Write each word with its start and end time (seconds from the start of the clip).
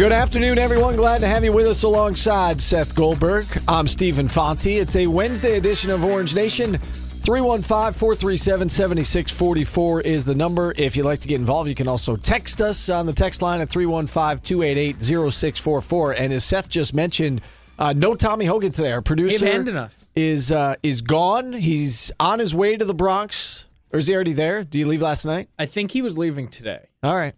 Good 0.00 0.12
afternoon, 0.12 0.56
everyone. 0.56 0.96
Glad 0.96 1.20
to 1.20 1.26
have 1.26 1.44
you 1.44 1.52
with 1.52 1.66
us 1.66 1.82
alongside 1.82 2.58
Seth 2.58 2.94
Goldberg. 2.94 3.44
I'm 3.68 3.86
Stephen 3.86 4.28
Fonte. 4.28 4.78
It's 4.78 4.96
a 4.96 5.06
Wednesday 5.06 5.58
edition 5.58 5.90
of 5.90 6.02
Orange 6.02 6.34
Nation. 6.34 6.78
315 6.78 7.92
437 7.92 8.70
7644 8.70 10.00
is 10.00 10.24
the 10.24 10.34
number. 10.34 10.72
If 10.78 10.96
you'd 10.96 11.04
like 11.04 11.18
to 11.18 11.28
get 11.28 11.38
involved, 11.38 11.68
you 11.68 11.74
can 11.74 11.86
also 11.86 12.16
text 12.16 12.62
us 12.62 12.88
on 12.88 13.04
the 13.04 13.12
text 13.12 13.42
line 13.42 13.60
at 13.60 13.68
315 13.68 14.38
288 14.38 15.02
0644. 15.02 16.12
And 16.12 16.32
as 16.32 16.44
Seth 16.44 16.70
just 16.70 16.94
mentioned, 16.94 17.42
uh, 17.78 17.92
no 17.92 18.14
Tommy 18.14 18.46
Hogan 18.46 18.72
today. 18.72 18.92
Our 18.92 19.02
producer 19.02 19.44
us. 19.76 20.08
is 20.14 20.50
uh, 20.50 20.76
is 20.82 21.02
gone. 21.02 21.52
He's 21.52 22.10
on 22.18 22.38
his 22.38 22.54
way 22.54 22.74
to 22.74 22.86
the 22.86 22.94
Bronx. 22.94 23.66
Or 23.92 23.98
is 23.98 24.06
he 24.06 24.14
already 24.14 24.32
there? 24.32 24.64
Did 24.64 24.78
you 24.78 24.86
leave 24.86 25.02
last 25.02 25.26
night? 25.26 25.50
I 25.58 25.66
think 25.66 25.90
he 25.90 26.00
was 26.00 26.16
leaving 26.16 26.48
today. 26.48 26.86
All 27.02 27.14
right. 27.14 27.34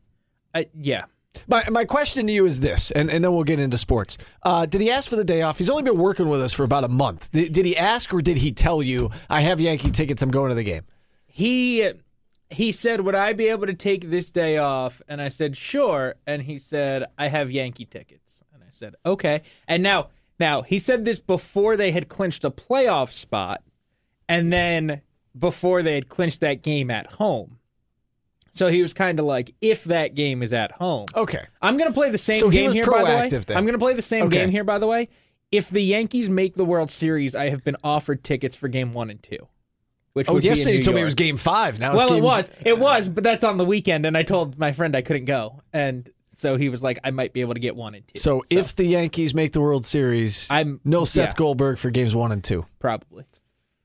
I, 0.55 0.67
yeah. 0.75 1.07
My 1.49 1.65
my 1.71 1.85
question 1.85 2.27
to 2.27 2.33
you 2.33 2.47
is 2.47 2.61
this, 2.61 2.91
and, 2.91 3.11
and 3.11 3.25
then 3.25 3.33
we'll 3.35 3.45
get 3.45 3.59
into 3.59 3.79
sports. 3.79 4.19
Uh, 4.43 4.67
did 4.67 4.81
he 4.81 4.91
ask 4.91 5.09
for 5.09 5.17
the 5.17 5.25
day 5.25 5.43
off? 5.43 5.59
He's 5.59 5.71
only 5.71 5.83
been 5.83 5.99
working 5.99 6.29
with 6.29 6.41
us 6.41 6.53
for 6.53 6.63
about 6.63 6.85
a 6.85 6.89
month. 6.89 7.33
Did, 7.33 7.53
did 7.53 7.65
he 7.65 7.77
ask, 7.77 8.13
or 8.13 8.21
did 8.23 8.39
he 8.39 8.53
tell 8.53 8.83
you, 8.83 9.11
"I 9.29 9.41
have 9.41 9.61
Yankee 9.61 9.91
tickets. 9.91 10.23
I'm 10.23 10.31
going 10.31 10.51
to 10.51 10.55
the 10.55 10.65
game"? 10.65 10.83
He 11.27 11.91
he 12.51 12.71
said, 12.71 13.01
"Would 13.01 13.15
I 13.15 13.33
be 13.33 13.49
able 13.49 13.67
to 13.67 13.75
take 13.75 14.11
this 14.11 14.31
day 14.31 14.59
off?" 14.59 15.03
And 15.09 15.21
I 15.21 15.31
said, 15.31 15.57
"Sure." 15.57 16.15
And 16.27 16.43
he 16.43 16.59
said, 16.59 17.07
"I 17.19 17.29
have 17.29 17.51
Yankee 17.51 17.87
tickets." 17.87 18.43
And 18.55 18.63
I 18.63 18.69
said, 18.71 18.95
"Okay." 19.05 19.43
And 19.67 19.83
now 19.83 20.11
now 20.39 20.63
he 20.63 20.79
said 20.79 21.05
this 21.05 21.19
before 21.19 21.77
they 21.77 21.93
had 21.93 22.09
clinched 22.09 22.45
a 22.45 22.51
playoff 22.51 23.13
spot, 23.13 23.63
and 24.29 24.53
then 24.53 25.01
before 25.37 25.83
they 25.83 25.95
had 25.95 26.09
clinched 26.09 26.41
that 26.41 26.63
game 26.63 26.91
at 26.91 27.13
home. 27.13 27.59
So 28.53 28.69
he 28.69 28.83
was 28.83 28.93
kind 28.93 29.19
of 29.19 29.25
like, 29.25 29.55
if 29.61 29.85
that 29.85 30.15
game 30.15 30.43
is 30.43 30.53
at 30.53 30.73
home. 30.73 31.07
Okay. 31.15 31.45
I'm 31.63 31.77
going 31.79 31.89
to 31.91 31.95
play 31.95 32.11
the 32.11 32.19
same 32.19 32.37
So 32.37 32.51
he 32.51 32.59
game 32.59 32.67
was 32.67 32.75
here, 32.75 32.85
by 32.87 32.99
the 32.99 33.05
way. 33.05 33.11
proactive 33.29 33.47
then. 33.47 33.57
I'm 33.57 33.65
going 33.65 33.73
to 33.75 33.79
play 33.79 33.95
the 33.95 34.03
same 34.03 34.27
Okay. 34.27 34.37
game 34.39 34.51
here, 34.51 34.63
by 34.65 34.79
the 34.79 34.87
way. 34.87 35.09
If 35.51 35.71
the 35.71 35.81
Yankees 35.83 36.29
make 36.29 36.55
the 36.55 36.65
World 36.65 36.91
Series, 36.91 37.35
I 37.35 37.49
have 37.51 37.65
been 37.65 37.77
offered 37.83 38.23
tickets 38.25 38.55
for 38.57 38.69
game 38.69 38.93
one 38.93 39.11
and 39.11 39.23
two. 39.23 39.49
Which 40.13 40.29
Oh, 40.29 40.35
would 40.35 40.43
be 40.43 40.49
in 40.49 40.53
yesterday 40.55 40.73
you 40.73 40.79
New 40.79 40.85
told 40.85 40.95
me 40.97 41.01
it 41.01 41.05
York. 41.05 41.07
was 41.07 41.15
Game 41.15 41.37
Five. 41.39 41.79
Now, 41.79 41.93
it's 41.95 41.99
Well, 41.99 42.09
it 42.13 42.17
game- 42.17 42.25
was. 42.25 42.51
It 42.67 42.79
was, 42.79 43.09
but 43.09 43.25
that's 43.25 43.45
on 43.45 43.57
the 43.57 43.65
weekend, 43.65 44.05
and 44.05 44.15
I 44.17 44.23
told 44.23 44.59
my 44.59 44.73
friend 44.73 44.95
I 44.95 45.01
couldn't 45.01 45.25
go. 45.25 45.63
And 45.73 46.09
so 46.29 46.57
he 46.57 46.69
was 46.69 46.83
like, 46.83 46.99
I 47.03 47.11
might 47.11 47.33
be 47.33 47.41
able 47.41 47.55
to 47.55 47.61
get 47.61 47.75
one 47.75 47.95
and 47.95 48.07
two. 48.07 48.21
So, 48.21 48.43
if 48.51 48.77
the 48.77 48.85
Yankees 48.85 49.35
make 49.35 49.53
the 49.53 49.63
World 49.63 49.87
Series, 49.87 50.51
I'm- 50.51 50.81
no 50.85 51.07
Seth 51.07 51.31
yeah. 51.31 51.35
Goldberg 51.39 51.79
for 51.79 51.89
games 51.91 52.15
one 52.15 52.31
and 52.33 52.45
two. 52.45 52.67
Probably. 52.79 53.25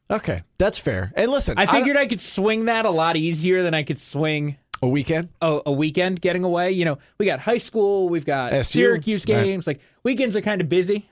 Okay, 0.10 0.44
that's 0.58 0.78
fair. 0.78 1.12
And 1.16 1.30
listen, 1.30 1.58
I 1.58 1.66
figured 1.66 1.98
I 1.98 2.06
could 2.06 2.22
swing 2.22 2.66
that 2.66 2.86
a 2.86 2.90
lot 2.90 3.18
easier 3.18 3.62
than 3.62 3.74
I 3.74 3.84
could 3.84 4.00
swing 4.00 4.58
a 4.82 4.88
weekend. 4.88 5.30
a, 5.42 5.62
a 5.66 5.72
weekend 5.72 6.22
getting 6.22 6.44
away. 6.44 6.72
You 6.72 6.86
know, 6.86 6.98
we 7.18 7.26
got 7.26 7.40
high 7.40 7.58
school, 7.58 8.10
we've 8.10 8.26
got 8.26 8.54
SU, 8.54 8.80
Syracuse 8.80 9.28
right. 9.28 9.44
games. 9.44 9.68
Like 9.68 9.82
weekends 10.04 10.36
are 10.36 10.42
kind 10.42 10.62
of 10.62 10.70
busy. 10.70 11.10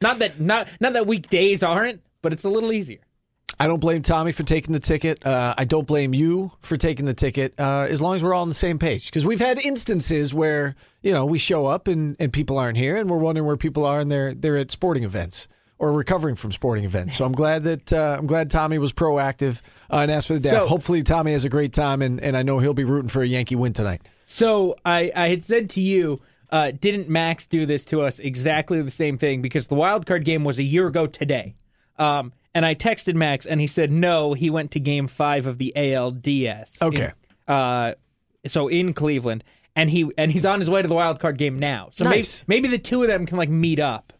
Not 0.00 0.18
that 0.20 0.40
not 0.40 0.68
not 0.80 0.92
that 0.92 1.06
weekdays 1.06 1.62
aren't, 1.62 2.00
but 2.22 2.32
it's 2.32 2.44
a 2.44 2.48
little 2.48 2.72
easier. 2.72 3.00
I 3.60 3.66
don't 3.66 3.80
blame 3.80 4.02
Tommy 4.02 4.32
for 4.32 4.42
taking 4.42 4.72
the 4.72 4.80
ticket. 4.80 5.24
Uh, 5.24 5.54
I 5.56 5.64
don't 5.64 5.86
blame 5.86 6.14
you 6.14 6.52
for 6.60 6.76
taking 6.76 7.06
the 7.06 7.14
ticket. 7.14 7.54
Uh, 7.58 7.86
as 7.88 8.00
long 8.00 8.16
as 8.16 8.22
we're 8.22 8.34
all 8.34 8.42
on 8.42 8.48
the 8.48 8.54
same 8.54 8.78
page, 8.78 9.06
because 9.06 9.24
we've 9.24 9.40
had 9.40 9.58
instances 9.58 10.34
where 10.34 10.74
you 11.02 11.12
know 11.12 11.26
we 11.26 11.38
show 11.38 11.66
up 11.66 11.86
and, 11.86 12.16
and 12.18 12.32
people 12.32 12.58
aren't 12.58 12.76
here, 12.76 12.96
and 12.96 13.10
we're 13.10 13.18
wondering 13.18 13.46
where 13.46 13.56
people 13.56 13.84
are, 13.84 14.00
and 14.00 14.10
they're 14.10 14.34
they're 14.34 14.56
at 14.56 14.70
sporting 14.70 15.04
events 15.04 15.48
or 15.82 15.92
recovering 15.92 16.36
from 16.36 16.52
sporting 16.52 16.84
events. 16.84 17.16
So 17.16 17.24
I'm 17.24 17.32
glad 17.32 17.64
that 17.64 17.92
uh, 17.92 18.14
I'm 18.16 18.26
glad 18.28 18.52
Tommy 18.52 18.78
was 18.78 18.92
proactive 18.92 19.60
uh, 19.90 19.96
and 19.96 20.12
asked 20.12 20.28
for 20.28 20.34
the 20.34 20.40
day. 20.40 20.50
So- 20.50 20.68
Hopefully 20.68 21.02
Tommy 21.02 21.32
has 21.32 21.44
a 21.44 21.48
great 21.48 21.72
time, 21.72 22.00
and, 22.02 22.20
and 22.20 22.36
I 22.36 22.42
know 22.42 22.60
he'll 22.60 22.72
be 22.72 22.84
rooting 22.84 23.08
for 23.08 23.20
a 23.20 23.26
Yankee 23.26 23.56
win 23.56 23.72
tonight. 23.72 24.00
So 24.24 24.76
I, 24.84 25.10
I 25.16 25.28
had 25.28 25.42
said 25.42 25.68
to 25.70 25.80
you, 25.80 26.20
uh, 26.50 26.70
didn't 26.70 27.08
Max 27.08 27.48
do 27.48 27.66
this 27.66 27.84
to 27.86 28.00
us 28.00 28.20
exactly 28.20 28.80
the 28.80 28.92
same 28.92 29.18
thing? 29.18 29.42
Because 29.42 29.66
the 29.66 29.74
wild 29.74 30.06
card 30.06 30.24
game 30.24 30.44
was 30.44 30.60
a 30.60 30.62
year 30.62 30.86
ago 30.86 31.08
today. 31.08 31.56
Um, 31.98 32.32
and 32.54 32.64
I 32.64 32.76
texted 32.76 33.14
Max, 33.16 33.44
and 33.44 33.60
he 33.60 33.66
said 33.66 33.90
no. 33.90 34.34
He 34.34 34.50
went 34.50 34.70
to 34.72 34.80
Game 34.80 35.08
Five 35.08 35.46
of 35.46 35.58
the 35.58 35.72
ALDS. 35.74 36.80
Okay. 36.80 37.06
In- 37.48 37.52
uh, 37.54 37.94
so 38.46 38.68
in 38.68 38.92
Cleveland, 38.92 39.42
and 39.74 39.90
he 39.90 40.10
and 40.16 40.30
he's 40.30 40.46
on 40.46 40.60
his 40.60 40.70
way 40.70 40.80
to 40.82 40.86
the 40.88 40.94
wild 40.94 41.18
card 41.18 41.38
game 41.38 41.58
now. 41.58 41.88
So 41.92 42.04
Nice. 42.04 42.44
maybe, 42.46 42.68
maybe 42.68 42.76
the 42.76 42.82
two 42.82 43.02
of 43.02 43.08
them 43.08 43.26
can 43.26 43.36
like 43.36 43.48
meet 43.48 43.80
up. 43.80 44.12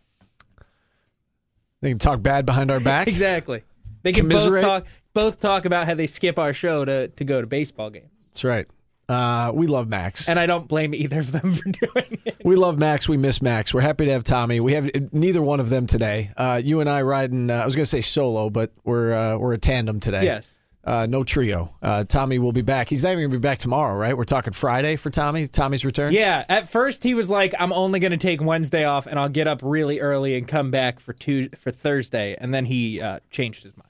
They 1.82 1.90
can 1.90 1.98
talk 1.98 2.22
bad 2.22 2.46
behind 2.46 2.70
our 2.70 2.80
back. 2.80 3.08
Exactly. 3.12 3.62
They 4.02 4.12
can 4.12 4.28
both 4.28 4.60
talk 4.60 4.86
both 5.12 5.38
talk 5.38 5.64
about 5.66 5.86
how 5.86 5.94
they 5.94 6.06
skip 6.06 6.38
our 6.38 6.52
show 6.54 6.84
to 6.84 7.08
to 7.08 7.24
go 7.24 7.40
to 7.40 7.46
baseball 7.46 7.90
games. 7.90 8.10
That's 8.30 8.44
right. 8.44 8.66
Uh, 9.08 9.52
we 9.54 9.66
love 9.66 9.88
Max. 9.88 10.28
And 10.28 10.38
I 10.38 10.46
don't 10.46 10.66
blame 10.66 10.94
either 10.94 11.18
of 11.18 11.32
them 11.32 11.52
for 11.54 11.64
doing 11.64 12.18
it. 12.24 12.40
We 12.44 12.56
love 12.56 12.78
Max. 12.78 13.08
We 13.08 13.16
miss 13.18 13.42
Max. 13.42 13.74
We're 13.74 13.82
happy 13.82 14.06
to 14.06 14.12
have 14.12 14.24
Tommy. 14.24 14.58
We 14.60 14.72
have 14.72 14.90
neither 15.12 15.42
one 15.42 15.60
of 15.60 15.68
them 15.68 15.86
today. 15.86 16.30
Uh, 16.36 16.60
you 16.64 16.80
and 16.80 16.88
I 16.88 17.02
riding. 17.02 17.50
Uh, 17.50 17.54
I 17.56 17.64
was 17.66 17.74
going 17.76 17.84
to 17.84 17.90
say 17.90 18.00
solo, 18.00 18.48
but 18.48 18.72
we're 18.84 19.12
uh, 19.12 19.36
we're 19.36 19.52
a 19.52 19.58
tandem 19.58 20.00
today. 20.00 20.24
Yes. 20.24 20.60
Uh, 20.84 21.06
no 21.08 21.22
trio. 21.22 21.72
Uh, 21.80 22.02
Tommy 22.02 22.40
will 22.40 22.50
be 22.50 22.60
back. 22.62 22.88
He's 22.88 23.04
not 23.04 23.10
even 23.10 23.20
going 23.20 23.30
to 23.32 23.38
be 23.38 23.42
back 23.42 23.58
tomorrow, 23.58 23.96
right? 23.96 24.16
We're 24.16 24.24
talking 24.24 24.52
Friday 24.52 24.96
for 24.96 25.10
Tommy. 25.10 25.46
Tommy's 25.46 25.84
return. 25.84 26.12
Yeah, 26.12 26.44
at 26.48 26.68
first 26.70 27.04
he 27.04 27.14
was 27.14 27.30
like, 27.30 27.54
"I'm 27.58 27.72
only 27.72 28.00
going 28.00 28.10
to 28.10 28.16
take 28.16 28.42
Wednesday 28.42 28.84
off, 28.84 29.06
and 29.06 29.16
I'll 29.18 29.28
get 29.28 29.46
up 29.46 29.60
really 29.62 30.00
early 30.00 30.36
and 30.36 30.48
come 30.48 30.72
back 30.72 30.98
for 30.98 31.12
two 31.12 31.50
for 31.56 31.70
Thursday." 31.70 32.34
And 32.36 32.52
then 32.52 32.64
he 32.64 33.00
uh, 33.00 33.20
changed 33.30 33.62
his 33.62 33.76
mind. 33.76 33.88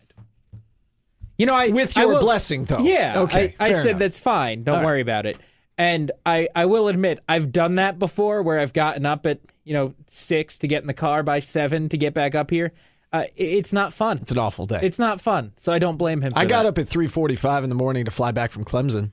You 1.39 1.47
know, 1.47 1.55
I 1.55 1.69
With 1.69 1.97
I 1.97 2.03
your 2.03 2.13
will- 2.15 2.21
blessing, 2.21 2.65
though. 2.65 2.81
Yeah, 2.81 3.21
Okay, 3.21 3.55
I, 3.59 3.67
I 3.69 3.73
said 3.73 3.87
enough. 3.87 3.99
that's 3.99 4.19
fine. 4.19 4.63
Don't 4.63 4.75
All 4.77 4.81
right. 4.83 4.87
worry 4.87 5.01
about 5.01 5.25
it. 5.27 5.39
And 5.79 6.13
I, 6.27 6.49
I 6.55 6.67
will 6.67 6.89
admit, 6.89 7.21
I've 7.29 7.51
done 7.51 7.77
that 7.77 7.99
before, 7.99 8.43
where 8.43 8.59
I've 8.61 8.75
gotten 8.75 9.07
up 9.07 9.25
at 9.27 9.41
you 9.65 9.73
know 9.73 9.95
six 10.07 10.59
to 10.59 10.69
get 10.69 10.83
in 10.83 10.89
the 10.89 10.95
car 10.95 11.23
by 11.23 11.41
seven 11.41 11.89
to 11.89 11.97
get 11.97 12.13
back 12.13 12.35
up 12.35 12.51
here. 12.51 12.71
Uh, 13.13 13.25
it's 13.37 13.73
not 13.73 13.93
fun. 13.93 14.19
It's 14.23 14.31
an 14.31 14.39
awful 14.39 14.65
day. 14.67 14.81
It's 14.83 14.99
not 14.99 15.21
fun. 15.21 15.53
So 15.57 15.73
I 15.73 15.79
don't 15.79 15.97
blame 15.99 16.23
him. 16.23 16.33
For 16.33 16.39
I 16.39 16.47
got 16.47 16.63
that. 16.63 16.71
up 16.71 16.79
at 16.79 16.89
three 16.89 17.09
forty-five 17.09 17.63
in 17.63 17.69
the 17.69 17.77
morning 17.77 18.05
to 18.07 18.11
fly 18.11 18.33
back 18.33 18.51
from 18.51 18.65
Clemson. 18.65 19.13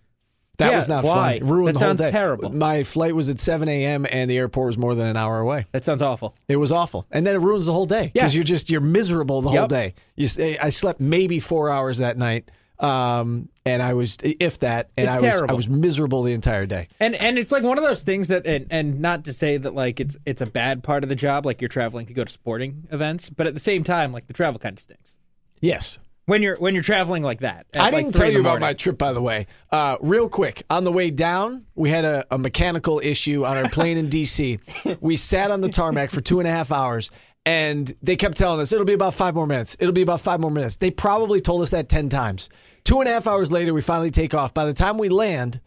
That 0.58 0.72
Yeah, 0.72 0.76
was 0.76 0.90
not 0.90 1.04
why? 1.06 1.14
fun. 1.14 1.34
It 1.34 1.44
ruined 1.52 1.76
That 1.76 1.80
the 1.80 1.86
whole 1.86 1.96
day. 1.96 2.12
terrible. 2.12 2.50
My 2.50 2.84
flight 2.84 3.16
was 3.16 3.30
at 3.30 3.40
seven 3.40 3.68
a.m. 3.70 4.06
and 4.12 4.30
the 4.30 4.38
airport 4.38 4.68
was 4.68 4.78
more 4.78 4.94
than 4.96 5.08
an 5.08 5.16
hour 5.18 5.40
away. 5.40 5.66
That 5.72 5.84
sounds 5.86 6.02
awful. 6.02 6.36
It 6.50 6.58
was 6.58 6.72
awful, 6.72 7.06
and 7.12 7.26
then 7.26 7.36
it 7.36 7.40
ruins 7.40 7.66
the 7.66 7.74
whole 7.74 7.86
day 7.86 8.12
because 8.14 8.34
Yes. 8.34 8.36
you're 8.36 8.44
just 8.44 8.70
you're 8.70 8.82
miserable 8.82 9.42
the 9.42 9.50
whole 9.52 9.68
day. 9.68 9.94
You 10.16 10.28
say, 10.28 10.58
I 10.58 10.70
slept 10.70 11.00
maybe 11.00 11.40
four 11.40 11.70
hours 11.70 11.98
that 12.00 12.18
night, 12.18 12.52
um, 12.80 13.50
and 13.66 13.82
I 13.84 13.94
was 13.94 14.18
if 14.22 14.60
that, 14.60 14.90
and 14.98 15.06
It's 15.06 15.14
I 15.14 15.20
was. 15.20 15.42
I 15.50 15.54
was 15.54 15.70
miserable 15.70 16.24
the 16.24 16.34
entire 16.34 16.66
day. 16.66 16.88
And 17.00 17.16
and 17.16 17.38
it's 17.38 17.52
like 17.52 17.64
one 17.64 17.78
of 17.78 17.84
those 17.84 18.04
things 18.04 18.30
that 18.30 18.46
and, 18.48 18.66
and 18.72 19.00
not 19.00 19.26
to 19.26 19.34
say 19.34 19.58
that 19.58 19.74
like 19.76 20.00
it's 20.00 20.18
it's 20.26 20.42
a 20.42 20.46
bad 20.46 20.84
part 20.84 21.04
of 21.04 21.10
the 21.10 21.16
job, 21.16 21.46
like 21.46 21.62
you're 21.62 21.68
traveling 21.68 22.06
to 22.08 22.14
go 22.14 22.24
to 22.24 22.32
sporting 22.32 22.88
events, 22.92 23.30
but 23.30 23.48
at 23.48 23.54
the 23.54 23.60
same 23.60 23.84
time, 23.84 24.12
like 24.14 24.28
the 24.28 24.34
travel 24.34 24.60
kind 24.60 24.78
of 24.78 24.82
stinks. 24.82 25.18
Yes, 25.62 26.00
When 26.26 26.42
you're 26.42 26.56
when 26.58 26.74
you're 26.74 26.84
traveling 26.84 27.22
like 27.22 27.42
that. 27.42 27.66
at, 27.74 27.82
I 27.82 27.92
didn't 27.92 28.14
three 28.14 28.28
tell 28.28 28.34
you 28.34 28.40
about 28.40 28.62
my 28.62 28.74
trip, 28.74 28.98
by 28.98 29.12
the 29.12 29.22
way. 29.22 29.46
Uh, 29.72 29.98
real 30.00 30.30
quick, 30.30 30.64
on 30.70 30.86
the 30.86 30.92
way 30.92 31.12
down, 31.12 31.66
we 31.76 31.90
had 31.90 32.06
a, 32.06 32.26
a 32.32 32.38
mechanical 32.38 33.02
issue 33.04 33.44
on 33.46 33.58
our 33.58 33.68
plane 33.70 33.98
in 33.98 34.08
DC. 34.08 34.60
We 35.02 35.18
sat 35.18 35.52
on 35.52 35.60
the 35.62 35.70
tarmac 35.70 36.12
for 36.12 36.22
two 36.22 36.40
and 36.40 36.48
a 36.48 36.52
half 36.52 36.72
hours, 36.72 37.12
and 37.46 37.94
they 38.02 38.16
kept 38.16 38.38
telling 38.38 38.62
us 38.62 38.72
it'll 38.72 38.86
be 38.86 38.94
about 38.94 39.14
five 39.14 39.36
more 39.36 39.48
minutes. 39.48 39.76
It'll 39.80 39.94
be 39.94 40.02
about 40.02 40.22
five 40.22 40.40
more 40.40 40.52
minutes. 40.52 40.78
They 40.78 40.92
probably 40.92 41.42
told 41.42 41.62
us 41.62 41.72
that 41.72 41.90
ten 41.90 42.08
times. 42.10 42.50
Two 42.90 43.02
and 43.02 43.08
a 43.08 43.12
half 43.12 43.28
hours 43.28 43.52
later, 43.52 43.72
we 43.72 43.82
finally 43.84 44.10
take 44.10 44.34
off. 44.34 44.52
By 44.52 44.66
the 44.66 44.74
time 44.74 44.98
we 44.98 45.10
land, 45.10 45.62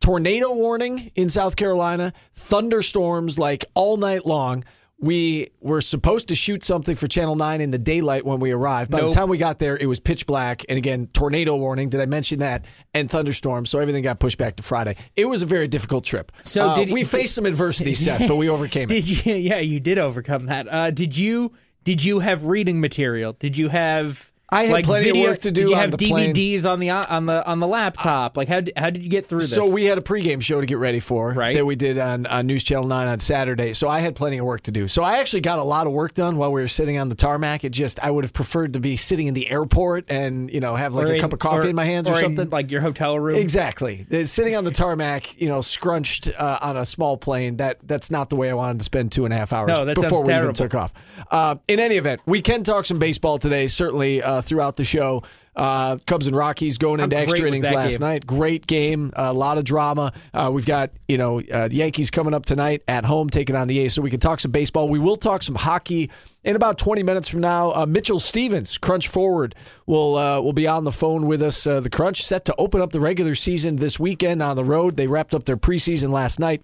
tornado 0.00 0.54
warning 0.54 1.10
in 1.14 1.28
South 1.28 1.56
Carolina, 1.56 2.14
thunderstorms 2.34 3.38
like 3.38 3.66
all 3.74 3.98
night 3.98 4.24
long. 4.24 4.64
we 4.98 5.50
were 5.60 5.82
supposed 5.82 6.28
to 6.28 6.34
shoot 6.34 6.62
something 6.64 6.94
for 6.96 7.06
Channel 7.06 7.36
9 7.36 7.60
in 7.60 7.70
the 7.70 7.76
daylight 7.78 8.24
when 8.24 8.40
we 8.40 8.50
arrived. 8.52 8.90
By 8.92 9.00
Nope. 9.00 9.10
the 9.10 9.14
time 9.14 9.28
we 9.28 9.36
got 9.36 9.58
there, 9.58 9.76
it 9.76 9.84
was 9.84 10.00
pitch 10.00 10.24
black. 10.24 10.62
And 10.70 10.78
again, 10.78 11.08
tornado 11.12 11.54
warning. 11.56 11.90
Did 11.90 12.00
I 12.00 12.06
mention 12.06 12.38
that? 12.38 12.64
And 12.94 13.10
thunderstorms. 13.10 13.68
So 13.68 13.78
everything 13.80 14.02
got 14.02 14.18
pushed 14.18 14.38
back 14.38 14.56
to 14.56 14.62
Friday. 14.62 14.96
It 15.16 15.26
was 15.26 15.42
a 15.42 15.46
very 15.46 15.68
difficult 15.68 16.04
trip. 16.04 16.32
So 16.44 16.70
Uh, 16.70 16.74
did- 16.76 16.92
we 16.92 17.04
faced 17.04 17.34
some 17.34 17.44
adversity, 17.44 17.94
Seth, 18.04 18.26
but 18.26 18.36
we 18.36 18.48
overcame 18.48 18.90
it. 18.90 19.04
You? 19.26 19.34
Yeah, 19.34 19.58
you 19.58 19.80
did 19.80 19.98
overcome 19.98 20.46
that. 20.46 20.72
Uh, 20.72 20.90
did 20.90 21.14
you? 21.14 21.52
Did 21.82 22.02
you 22.02 22.20
have 22.20 22.44
reading 22.46 22.80
material? 22.80 23.34
Did 23.34 23.58
you 23.58 23.68
have? 23.68 24.32
I 24.50 24.64
had 24.64 24.72
like 24.72 24.84
plenty 24.84 25.08
of 25.08 25.16
work 25.16 25.40
to 25.40 25.50
do 25.50 25.62
Did 25.62 25.70
you 25.70 25.76
have 25.76 25.90
the 25.90 25.96
plane. 25.96 26.34
DVDs 26.34 26.70
on 26.70 26.78
the 26.78 26.90
on 26.90 27.26
the 27.26 27.44
on 27.46 27.60
the 27.60 27.66
laptop? 27.66 28.36
Like 28.36 28.46
how 28.46 28.60
did, 28.60 28.74
how 28.76 28.90
did 28.90 29.02
you 29.02 29.08
get 29.10 29.26
through 29.26 29.40
this? 29.40 29.52
So 29.52 29.72
we 29.72 29.84
had 29.84 29.96
a 29.98 30.02
pregame 30.02 30.42
show 30.42 30.60
to 30.60 30.66
get 30.66 30.78
ready 30.78 31.00
for 31.00 31.32
Right. 31.32 31.54
that 31.56 31.64
we 31.64 31.74
did 31.76 31.98
on, 31.98 32.26
on 32.26 32.46
News 32.46 32.62
Channel 32.62 32.84
9 32.86 33.08
on 33.08 33.18
Saturday. 33.20 33.72
So 33.72 33.88
I 33.88 34.00
had 34.00 34.14
plenty 34.14 34.38
of 34.38 34.44
work 34.46 34.60
to 34.64 34.70
do. 34.70 34.86
So 34.86 35.02
I 35.02 35.18
actually 35.18 35.40
got 35.40 35.58
a 35.58 35.62
lot 35.64 35.86
of 35.86 35.92
work 35.94 36.14
done 36.14 36.36
while 36.36 36.52
we 36.52 36.60
were 36.60 36.68
sitting 36.68 36.98
on 36.98 37.08
the 37.08 37.14
tarmac. 37.14 37.64
It 37.64 37.70
just 37.70 37.98
I 38.04 38.10
would 38.10 38.22
have 38.24 38.32
preferred 38.34 38.74
to 38.74 38.80
be 38.80 38.96
sitting 38.96 39.26
in 39.26 39.34
the 39.34 39.50
airport 39.50 40.04
and 40.08 40.52
you 40.52 40.60
know 40.60 40.76
have 40.76 40.92
like 40.94 41.06
Or 41.06 41.12
a 41.12 41.14
in- 41.14 41.20
cup 41.20 41.32
of 41.32 41.38
coffee 41.38 41.66
or- 41.66 41.70
in 41.70 41.74
my 41.74 41.84
hands 41.86 42.08
or, 42.08 42.12
or 42.12 42.16
in, 42.18 42.24
something. 42.24 42.50
like 42.50 42.70
your 42.70 42.82
hotel 42.82 43.18
room. 43.18 43.36
Exactly. 43.36 44.06
Uh, 44.12 44.24
Sitting 44.24 44.54
on 44.56 44.64
the 44.64 44.70
tarmac, 44.72 45.40
you 45.40 45.48
know, 45.48 45.62
scrunched 45.62 46.28
uh, 46.38 46.58
on 46.60 46.76
a 46.76 46.84
small 46.86 47.16
plane. 47.16 47.56
That 47.56 47.78
that's 47.82 48.10
not 48.10 48.28
the 48.30 48.36
way 48.36 48.50
I 48.50 48.54
wanted 48.54 48.78
to 48.78 48.84
spend 48.84 49.10
two 49.10 49.24
and 49.24 49.32
a 49.32 49.36
half 49.36 49.52
hours 49.52 49.68
No, 49.68 49.84
before 49.94 50.22
we 50.22 50.28
terrible. 50.28 50.44
even 50.50 50.54
took 50.54 50.74
off. 50.74 50.92
Uh, 51.30 51.56
in 51.66 51.80
any 51.80 51.96
event, 51.96 52.20
we 52.26 52.42
can 52.42 52.62
talk 52.62 52.84
some 52.84 52.98
baseball 52.98 53.38
today. 53.38 53.68
Certainly 53.68 54.22
uh, 54.22 54.33
throughout 54.40 54.76
the 54.76 54.84
show. 54.84 55.22
Uh, 55.56 55.98
Cubs 56.06 56.26
and 56.26 56.34
Rockies 56.36 56.78
going 56.78 56.98
How 56.98 57.04
into 57.04 57.16
extra 57.16 57.46
innings 57.46 57.70
last 57.70 57.92
game? 57.92 58.00
night. 58.00 58.26
Great 58.26 58.66
game. 58.66 59.12
A 59.14 59.32
lot 59.32 59.56
of 59.56 59.64
drama. 59.64 60.12
Uh, 60.32 60.50
we've 60.52 60.66
got 60.66 60.90
you 61.06 61.16
know 61.16 61.40
uh, 61.40 61.68
the 61.68 61.76
Yankees 61.76 62.10
coming 62.10 62.34
up 62.34 62.44
tonight 62.44 62.82
at 62.88 63.04
home 63.04 63.30
taking 63.30 63.54
on 63.54 63.68
the 63.68 63.78
A's. 63.78 63.94
So 63.94 64.02
we 64.02 64.10
can 64.10 64.20
talk 64.20 64.40
some 64.40 64.50
baseball. 64.50 64.88
We 64.88 64.98
will 64.98 65.16
talk 65.16 65.42
some 65.42 65.54
hockey 65.54 66.10
in 66.42 66.56
about 66.56 66.78
20 66.78 67.02
minutes 67.04 67.28
from 67.28 67.40
now. 67.40 67.72
Uh, 67.72 67.86
Mitchell 67.86 68.18
Stephens, 68.18 68.78
Crunch 68.78 69.06
Forward, 69.06 69.54
will 69.86 70.16
uh, 70.16 70.40
will 70.40 70.52
be 70.52 70.66
on 70.66 70.82
the 70.82 70.92
phone 70.92 71.26
with 71.26 71.40
us. 71.42 71.66
Uh, 71.66 71.78
the 71.80 71.90
Crunch 71.90 72.24
set 72.24 72.44
to 72.46 72.54
open 72.58 72.80
up 72.80 72.90
the 72.90 73.00
regular 73.00 73.36
season 73.36 73.76
this 73.76 74.00
weekend 74.00 74.42
on 74.42 74.56
the 74.56 74.64
road. 74.64 74.96
They 74.96 75.06
wrapped 75.06 75.34
up 75.34 75.44
their 75.44 75.56
preseason 75.56 76.10
last 76.10 76.40
night. 76.40 76.62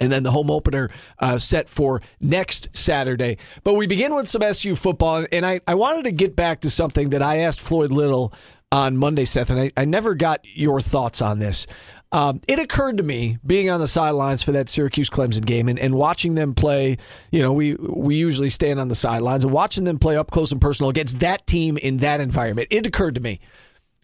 And 0.00 0.10
then 0.10 0.22
the 0.22 0.30
home 0.30 0.50
opener 0.50 0.90
uh, 1.18 1.38
set 1.38 1.68
for 1.68 2.00
next 2.20 2.68
Saturday. 2.72 3.38
But 3.64 3.74
we 3.74 3.86
begin 3.86 4.14
with 4.14 4.28
some 4.28 4.42
SU 4.42 4.74
football. 4.74 5.26
And 5.30 5.44
I, 5.44 5.60
I 5.66 5.74
wanted 5.74 6.04
to 6.04 6.12
get 6.12 6.34
back 6.34 6.60
to 6.62 6.70
something 6.70 7.10
that 7.10 7.22
I 7.22 7.38
asked 7.38 7.60
Floyd 7.60 7.90
Little 7.90 8.32
on 8.70 8.96
Monday, 8.96 9.26
Seth, 9.26 9.50
and 9.50 9.60
I, 9.60 9.70
I 9.76 9.84
never 9.84 10.14
got 10.14 10.40
your 10.44 10.80
thoughts 10.80 11.20
on 11.20 11.38
this. 11.38 11.66
Um, 12.10 12.40
it 12.48 12.58
occurred 12.58 12.98
to 12.98 13.02
me 13.02 13.38
being 13.44 13.70
on 13.70 13.80
the 13.80 13.88
sidelines 13.88 14.42
for 14.42 14.52
that 14.52 14.68
Syracuse 14.68 15.10
Clemson 15.10 15.44
game 15.44 15.68
and, 15.68 15.78
and 15.78 15.94
watching 15.94 16.34
them 16.34 16.54
play. 16.54 16.98
You 17.30 17.42
know, 17.42 17.52
we 17.52 17.74
we 17.74 18.16
usually 18.16 18.50
stand 18.50 18.78
on 18.78 18.88
the 18.88 18.94
sidelines 18.94 19.44
and 19.44 19.52
watching 19.52 19.84
them 19.84 19.98
play 19.98 20.16
up 20.16 20.30
close 20.30 20.52
and 20.52 20.60
personal 20.60 20.90
against 20.90 21.20
that 21.20 21.46
team 21.46 21.78
in 21.78 21.98
that 21.98 22.20
environment. 22.20 22.68
It 22.70 22.86
occurred 22.86 23.14
to 23.14 23.20
me 23.20 23.40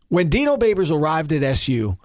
when 0.08 0.29
Dino 0.29 0.56
Babers 0.56 0.91
arrived 0.91 1.32
at 1.32 1.43
SU, 1.43 1.96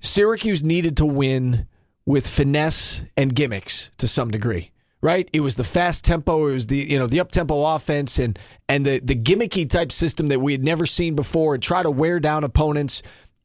Syracuse 0.00 0.64
needed 0.64 0.96
to 0.98 1.06
win 1.06 1.66
with 2.06 2.26
finesse 2.26 3.02
and 3.16 3.34
gimmicks 3.34 3.90
to 3.98 4.08
some 4.08 4.30
degree. 4.30 4.70
Right? 5.02 5.28
It 5.32 5.40
was 5.40 5.56
the 5.56 5.64
fast 5.64 6.04
tempo, 6.04 6.48
it 6.48 6.54
was 6.54 6.66
the 6.68 6.78
you 6.78 6.98
know 6.98 7.06
the 7.06 7.20
up 7.20 7.30
tempo 7.30 7.74
offense 7.74 8.18
and 8.18 8.38
and 8.68 8.86
the 8.86 8.98
the 9.00 9.14
gimmicky 9.14 9.68
type 9.68 9.92
system 9.92 10.28
that 10.28 10.40
we 10.40 10.52
had 10.52 10.64
never 10.64 10.86
seen 10.86 11.14
before 11.14 11.54
and 11.54 11.62
try 11.62 11.82
to 11.82 11.90
wear 11.90 12.18
down 12.18 12.44
opponents 12.44 13.02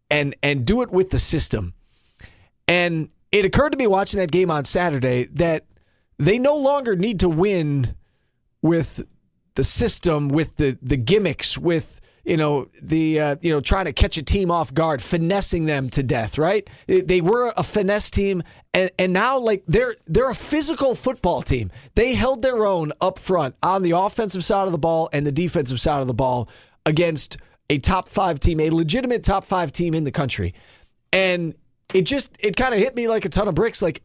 and 0.09 0.35
and 0.41 0.65
do 0.65 0.81
it 0.81 0.91
with 0.91 1.09
the 1.09 1.19
system. 1.19 1.73
And 2.67 3.09
it 3.31 3.45
occurred 3.45 3.71
to 3.71 3.77
me 3.77 3.85
watching 3.85 4.19
that 4.19 4.31
game 4.31 4.49
on 4.49 4.65
Saturday 4.65 5.25
that 5.33 5.65
they 6.17 6.39
no 6.39 6.55
longer 6.55 6.95
need 6.95 7.19
to 7.19 7.29
win 7.29 7.95
with 8.61 9.03
the 9.55 9.63
system, 9.63 10.29
with 10.29 10.57
the 10.57 10.77
the 10.81 10.97
gimmicks, 10.97 11.57
with 11.57 11.99
you 12.23 12.37
know 12.37 12.67
the 12.81 13.19
uh, 13.19 13.35
you 13.41 13.51
know 13.51 13.61
trying 13.61 13.85
to 13.85 13.93
catch 13.93 14.17
a 14.17 14.23
team 14.23 14.51
off 14.51 14.73
guard, 14.73 15.01
finessing 15.01 15.65
them 15.65 15.89
to 15.89 16.03
death. 16.03 16.37
Right? 16.37 16.69
They- 16.87 17.21
were 17.21 17.53
a 17.55 17.63
finesse 17.63 18.09
team, 18.09 18.43
and 18.73 18.89
and 18.97 19.13
now 19.13 19.37
like 19.37 19.63
they're 19.67 19.95
they're 20.07 20.29
a 20.29 20.35
physical 20.35 20.95
football 20.95 21.41
team. 21.41 21.71
They 21.95 22.13
held 22.15 22.41
their 22.41 22.65
own 22.65 22.91
up 22.99 23.19
front 23.19 23.55
on 23.61 23.83
the 23.83 23.91
offensive 23.91 24.43
side 24.43 24.65
of 24.65 24.71
the 24.71 24.77
ball 24.79 25.09
and 25.13 25.25
the 25.25 25.31
defensive 25.31 25.79
side 25.79 26.01
of 26.01 26.07
the 26.07 26.13
ball 26.13 26.49
against 26.85 27.37
a 27.69 27.77
top 27.77 28.09
five 28.09 28.39
team, 28.39 28.59
a 28.59 28.69
legitimate 28.69 29.23
top 29.23 29.43
five 29.43 29.71
team 29.71 29.93
in 29.93 30.03
the 30.03 30.11
country, 30.11 30.53
and 31.13 31.53
it 31.93 32.03
just 32.03 32.35
it 32.39 32.55
kind 32.55 32.73
of 32.73 32.79
hit 32.79 32.95
me 32.95 33.07
like 33.07 33.23
a 33.25 33.29
ton 33.29 33.47
of 33.47 33.55
bricks. 33.55 33.81
Like 33.81 34.01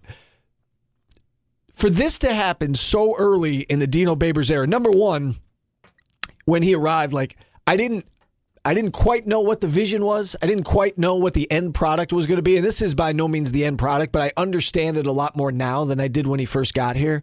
for 1.72 1.90
this 1.90 2.18
to 2.20 2.32
happen 2.32 2.74
so 2.74 3.14
early 3.16 3.60
in 3.60 3.78
the 3.78 3.86
Dino 3.86 4.14
Babers 4.14 4.50
era, 4.50 4.66
number 4.66 4.90
one, 4.90 5.36
when 6.44 6.62
he 6.62 6.74
arrived, 6.74 7.12
like 7.12 7.36
I 7.66 7.76
didn't 7.76 8.06
I 8.64 8.74
didn't 8.74 8.92
quite 8.92 9.28
know 9.28 9.42
what 9.42 9.60
the 9.60 9.68
vision 9.68 10.04
was. 10.04 10.34
I 10.42 10.46
didn't 10.46 10.64
quite 10.64 10.98
know 10.98 11.14
what 11.14 11.34
the 11.34 11.48
end 11.52 11.72
product 11.74 12.12
was 12.12 12.26
going 12.26 12.36
to 12.36 12.42
be. 12.42 12.56
And 12.56 12.66
this 12.66 12.82
is 12.82 12.96
by 12.96 13.12
no 13.12 13.28
means 13.28 13.52
the 13.52 13.64
end 13.64 13.78
product, 13.78 14.12
but 14.12 14.22
I 14.22 14.32
understand 14.36 14.96
it 14.96 15.06
a 15.06 15.12
lot 15.12 15.36
more 15.36 15.52
now 15.52 15.84
than 15.84 16.00
I 16.00 16.08
did 16.08 16.26
when 16.26 16.40
he 16.40 16.46
first 16.46 16.74
got 16.74 16.96
here. 16.96 17.22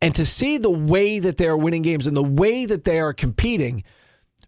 And 0.00 0.14
to 0.14 0.24
see 0.24 0.56
the 0.56 0.70
way 0.70 1.18
that 1.18 1.36
they 1.36 1.46
are 1.46 1.58
winning 1.58 1.82
games 1.82 2.06
and 2.06 2.16
the 2.16 2.22
way 2.22 2.64
that 2.64 2.84
they 2.84 3.00
are 3.00 3.12
competing, 3.12 3.84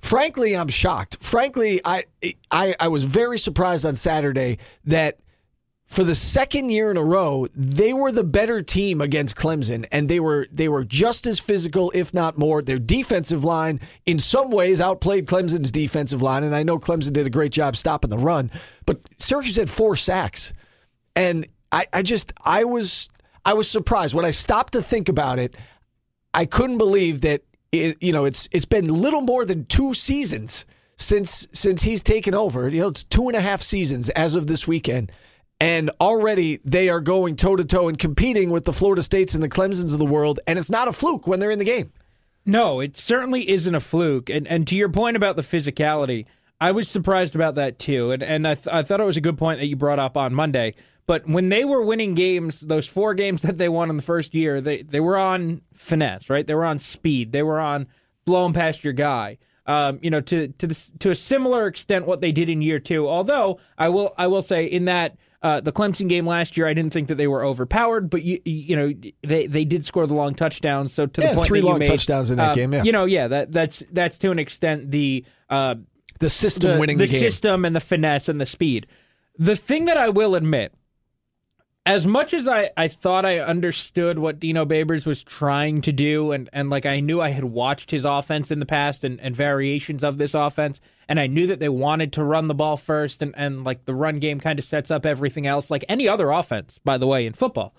frankly, 0.01 0.57
I'm 0.57 0.69
shocked. 0.69 1.19
Frankly, 1.21 1.83
I 1.85 2.05
I, 2.51 2.75
I 2.81 2.89
was 2.89 3.05
very 3.05 3.39
surprised 3.39 3.85
on 3.85 3.97
Saturday 3.97 4.59
that 4.85 5.21
for 5.91 6.05
the 6.05 6.15
second 6.15 6.71
year 6.71 6.93
in 6.93 6.97
a 6.97 7.03
row, 7.03 7.49
they 7.53 7.93
were 7.93 8.13
the 8.13 8.23
better 8.23 8.63
team 8.63 9.01
against 9.01 9.35
Clemson, 9.35 9.85
and 9.91 10.09
they 10.09 10.21
were 10.21 10.47
they 10.53 10.69
were 10.69 10.85
just 10.85 11.27
as 11.27 11.41
physical, 11.41 11.91
if 11.97 12.15
not 12.15 12.39
more. 12.39 12.63
Their 12.63 12.79
defensive 12.79 13.45
line, 13.45 13.81
in 14.07 14.21
some 14.21 14.53
ways, 14.53 14.81
outplayed 14.81 15.27
Clemson's 15.27 15.73
defensive 15.73 16.23
line, 16.23 16.45
and 16.45 16.55
I 16.55 16.63
know 16.63 16.79
Clemson 16.79 17.13
did 17.13 17.27
a 17.27 17.31
great 17.31 17.51
job 17.51 17.77
stopping 17.77 18.09
the 18.09 18.19
run, 18.19 18.53
but 18.87 19.01
Syracuse 19.19 19.57
had 19.57 19.69
four 19.69 19.97
sacks, 19.97 20.53
and 21.17 21.49
I, 21.73 21.87
I 21.93 22.03
just 22.03 22.33
I 22.45 22.63
was 22.63 23.11
I 23.45 23.55
was 23.55 23.69
surprised 23.69 24.15
when 24.15 24.25
I 24.25 24.31
stopped 24.31 24.75
to 24.75 24.83
think 24.83 25.09
about 25.09 25.41
it. 25.41 25.57
I 26.33 26.47
couldn't 26.47 26.79
believe 26.79 27.23
that 27.23 27.43
it, 27.73 28.01
you 28.01 28.13
know 28.13 28.27
it's 28.27 28.49
it's 28.53 28.65
been 28.65 28.87
little 28.87 29.23
more 29.23 29.45
than 29.45 29.65
two 29.65 29.93
seasons 29.95 30.67
since 30.99 31.49
since 31.53 31.83
he's 31.83 32.03
taken 32.05 32.33
over. 32.33 32.69
You 32.69 32.83
know, 32.83 32.89
it's 32.89 33.03
two 33.03 33.27
and 33.27 33.37
a 33.37 33.41
half 33.41 33.61
seasons 33.61 34.09
as 34.11 34.37
of 34.37 34.47
this 34.47 34.69
weekend, 34.69 35.11
and 35.61 35.91
already 36.01 36.61
they 36.65 36.89
are 36.89 37.01
going 37.01 37.37
toe 37.37 37.55
to 37.55 37.65
toe 37.65 37.89
and 37.89 37.99
competing 37.99 38.51
with 38.51 38.65
the 38.65 38.73
Florida 38.73 39.03
States 39.03 39.35
and 39.35 39.45
the 39.45 39.49
Clemsons 39.49 39.93
of 39.93 39.99
the 39.99 40.07
world, 40.07 40.41
and 40.47 40.59
it's 40.59 40.71
not 40.71 40.89
a 40.89 40.93
fluke 40.93 41.27
when 41.27 41.39
they're 41.39 41.51
in 41.51 41.59
the 41.59 41.65
game. 41.65 41.93
No, 42.47 42.81
it 42.81 42.97
certainly 42.97 43.49
isn't 43.49 43.75
a 43.75 43.81
fluke. 43.81 44.31
And 44.31 44.49
and 44.49 44.67
to 44.69 44.77
your 44.77 44.89
point 44.89 45.17
about 45.17 45.37
the 45.37 45.43
physicality, 45.43 46.27
I 46.61 46.73
was 46.73 46.89
surprised 46.89 47.35
about 47.35 47.55
that 47.57 47.79
too. 47.79 48.11
And 48.11 48.23
and 48.23 48.49
I, 48.49 48.55
th- 48.55 48.75
I 48.75 48.83
thought 48.83 49.01
it 49.01 49.05
was 49.05 49.19
a 49.19 49.23
good 49.23 49.39
point 49.39 49.61
that 49.61 49.67
you 49.67 49.77
brought 49.77 49.99
up 49.99 50.17
on 50.17 50.35
Monday. 50.35 50.75
But 51.07 51.27
when 51.27 51.49
they 51.49 51.65
were 51.65 51.83
winning 51.83 52.15
games, 52.15 52.61
those 52.61 52.87
four 52.87 53.15
games 53.15 53.43
that 53.43 53.59
they 53.59 53.69
won 53.69 53.91
in 53.91 53.97
the 53.97 54.03
first 54.03 54.35
year, 54.35 54.61
they 54.61 54.83
they 54.83 55.01
were 55.01 55.19
on 55.19 55.61
finesse, 55.75 56.31
right? 56.31 56.47
They 56.47 56.55
were 56.55 56.65
on 56.65 56.79
speed. 56.79 57.33
They 57.33 57.43
were 57.43 57.61
on 57.61 57.87
blowing 58.25 58.55
past 58.55 58.85
your 58.85 58.93
guy. 58.95 59.39
Um, 59.67 59.99
you 60.03 60.11
know, 60.11 60.21
to 60.23 60.49
to 60.49 60.67
the, 60.67 60.91
to 61.01 61.11
a 61.11 61.15
similar 61.15 61.67
extent, 61.67 62.07
what 62.07 62.21
they 62.21 62.33
did 62.33 62.49
in 62.49 62.63
year 62.63 62.81
two. 62.81 63.07
Although 63.07 63.61
I 63.77 63.91
will 63.91 64.15
I 64.17 64.27
will 64.27 64.43
say 64.43 64.65
in 64.65 64.87
that 64.87 65.17
uh, 65.43 65.61
the 65.61 65.73
Clemson 65.73 66.09
game 66.09 66.27
last 66.27 66.57
year, 66.57 66.67
I 66.67 66.75
didn't 66.75 66.93
think 66.93 67.09
that 67.09 67.17
they 67.17 67.27
were 67.27 67.45
overpowered, 67.45 68.11
but 68.11 68.23
you 68.23 68.41
you 68.45 68.77
know 68.77 68.93
they 69.23 69.47
they 69.47 69.65
did 69.65 69.85
score 69.85 70.07
the 70.07 70.15
long 70.15 70.35
touchdowns. 70.35 70.93
So 70.93 71.07
to 71.07 71.21
Yeah, 71.21 71.31
the 71.31 71.37
point 71.37 71.49
three 71.49 71.61
that 71.61 71.67
you 71.67 71.71
long 71.71 71.79
made, 71.79 71.89
touchdowns 71.89 72.31
in 72.31 72.37
that 72.39 72.51
uh, 72.51 72.55
game, 72.55 72.73
yeah. 72.75 72.83
you 72.83 72.93
know, 72.93 73.07
yeah, 73.07 73.29
that 73.29 73.53
that's 73.53 73.85
that's 73.93 74.19
to 74.19 74.31
an 74.31 74.39
extent 74.39 74.91
the 74.91 75.25
uh, 75.49 75.77
The 76.19 76.29
system 76.29 76.73
the, 76.73 76.79
winning 76.81 76.99
the 76.99 77.07
the, 77.07 77.19
system 77.19 77.65
and 77.65 77.75
the 77.75 77.81
finesse 77.81 78.29
and 78.29 78.39
the 78.39 78.47
speed. 78.47 78.87
The 79.39 79.57
thing 79.57 79.87
that 79.87 79.97
I 79.97 80.11
will 80.11 80.35
admit, 80.35 80.75
as 81.87 82.07
much 82.07 82.35
as 82.35 82.47
I, 82.47 82.71
I 82.77 82.89
thought 82.89 83.25
I 83.25 83.39
understood 83.39 84.19
what 84.19 84.39
Dino 84.39 84.67
Babers 84.67 85.07
was 85.07 85.25
trying 85.25 85.81
to 85.83 85.93
do, 85.93 86.31
and, 86.31 86.51
and 86.53 86.69
like 86.69 86.85
I 86.85 87.01
knew 87.01 87.21
I 87.21 87.31
had 87.31 87.45
watched 87.45 87.91
his 87.91 88.05
offense 88.05 88.51
in 88.51 88.59
the 88.59 88.67
past 88.67 89.03
and, 89.03 89.19
and 89.21 89.35
variations 89.35 90.05
of 90.05 90.19
this 90.19 90.35
offense, 90.35 90.81
and 91.09 91.19
I 91.19 91.27
knew 91.27 91.47
that 91.47 91.59
they 91.59 91.71
wanted 91.71 92.13
to 92.15 92.25
run 92.25 92.49
the 92.49 92.55
ball 92.55 92.77
first, 92.77 93.23
and, 93.23 93.35
and 93.37 93.65
like 93.65 93.87
the 93.87 93.95
run 93.95 94.19
game 94.19 94.41
kind 94.41 94.59
of 94.59 94.65
sets 94.65 94.91
up 94.91 95.07
everything 95.07 95.47
else, 95.47 95.71
like 95.71 95.85
any 95.89 96.07
other 96.07 96.31
offense, 96.31 96.79
by 96.85 96.99
the 96.99 97.07
way, 97.07 97.25
in 97.25 97.33
football. 97.33 97.75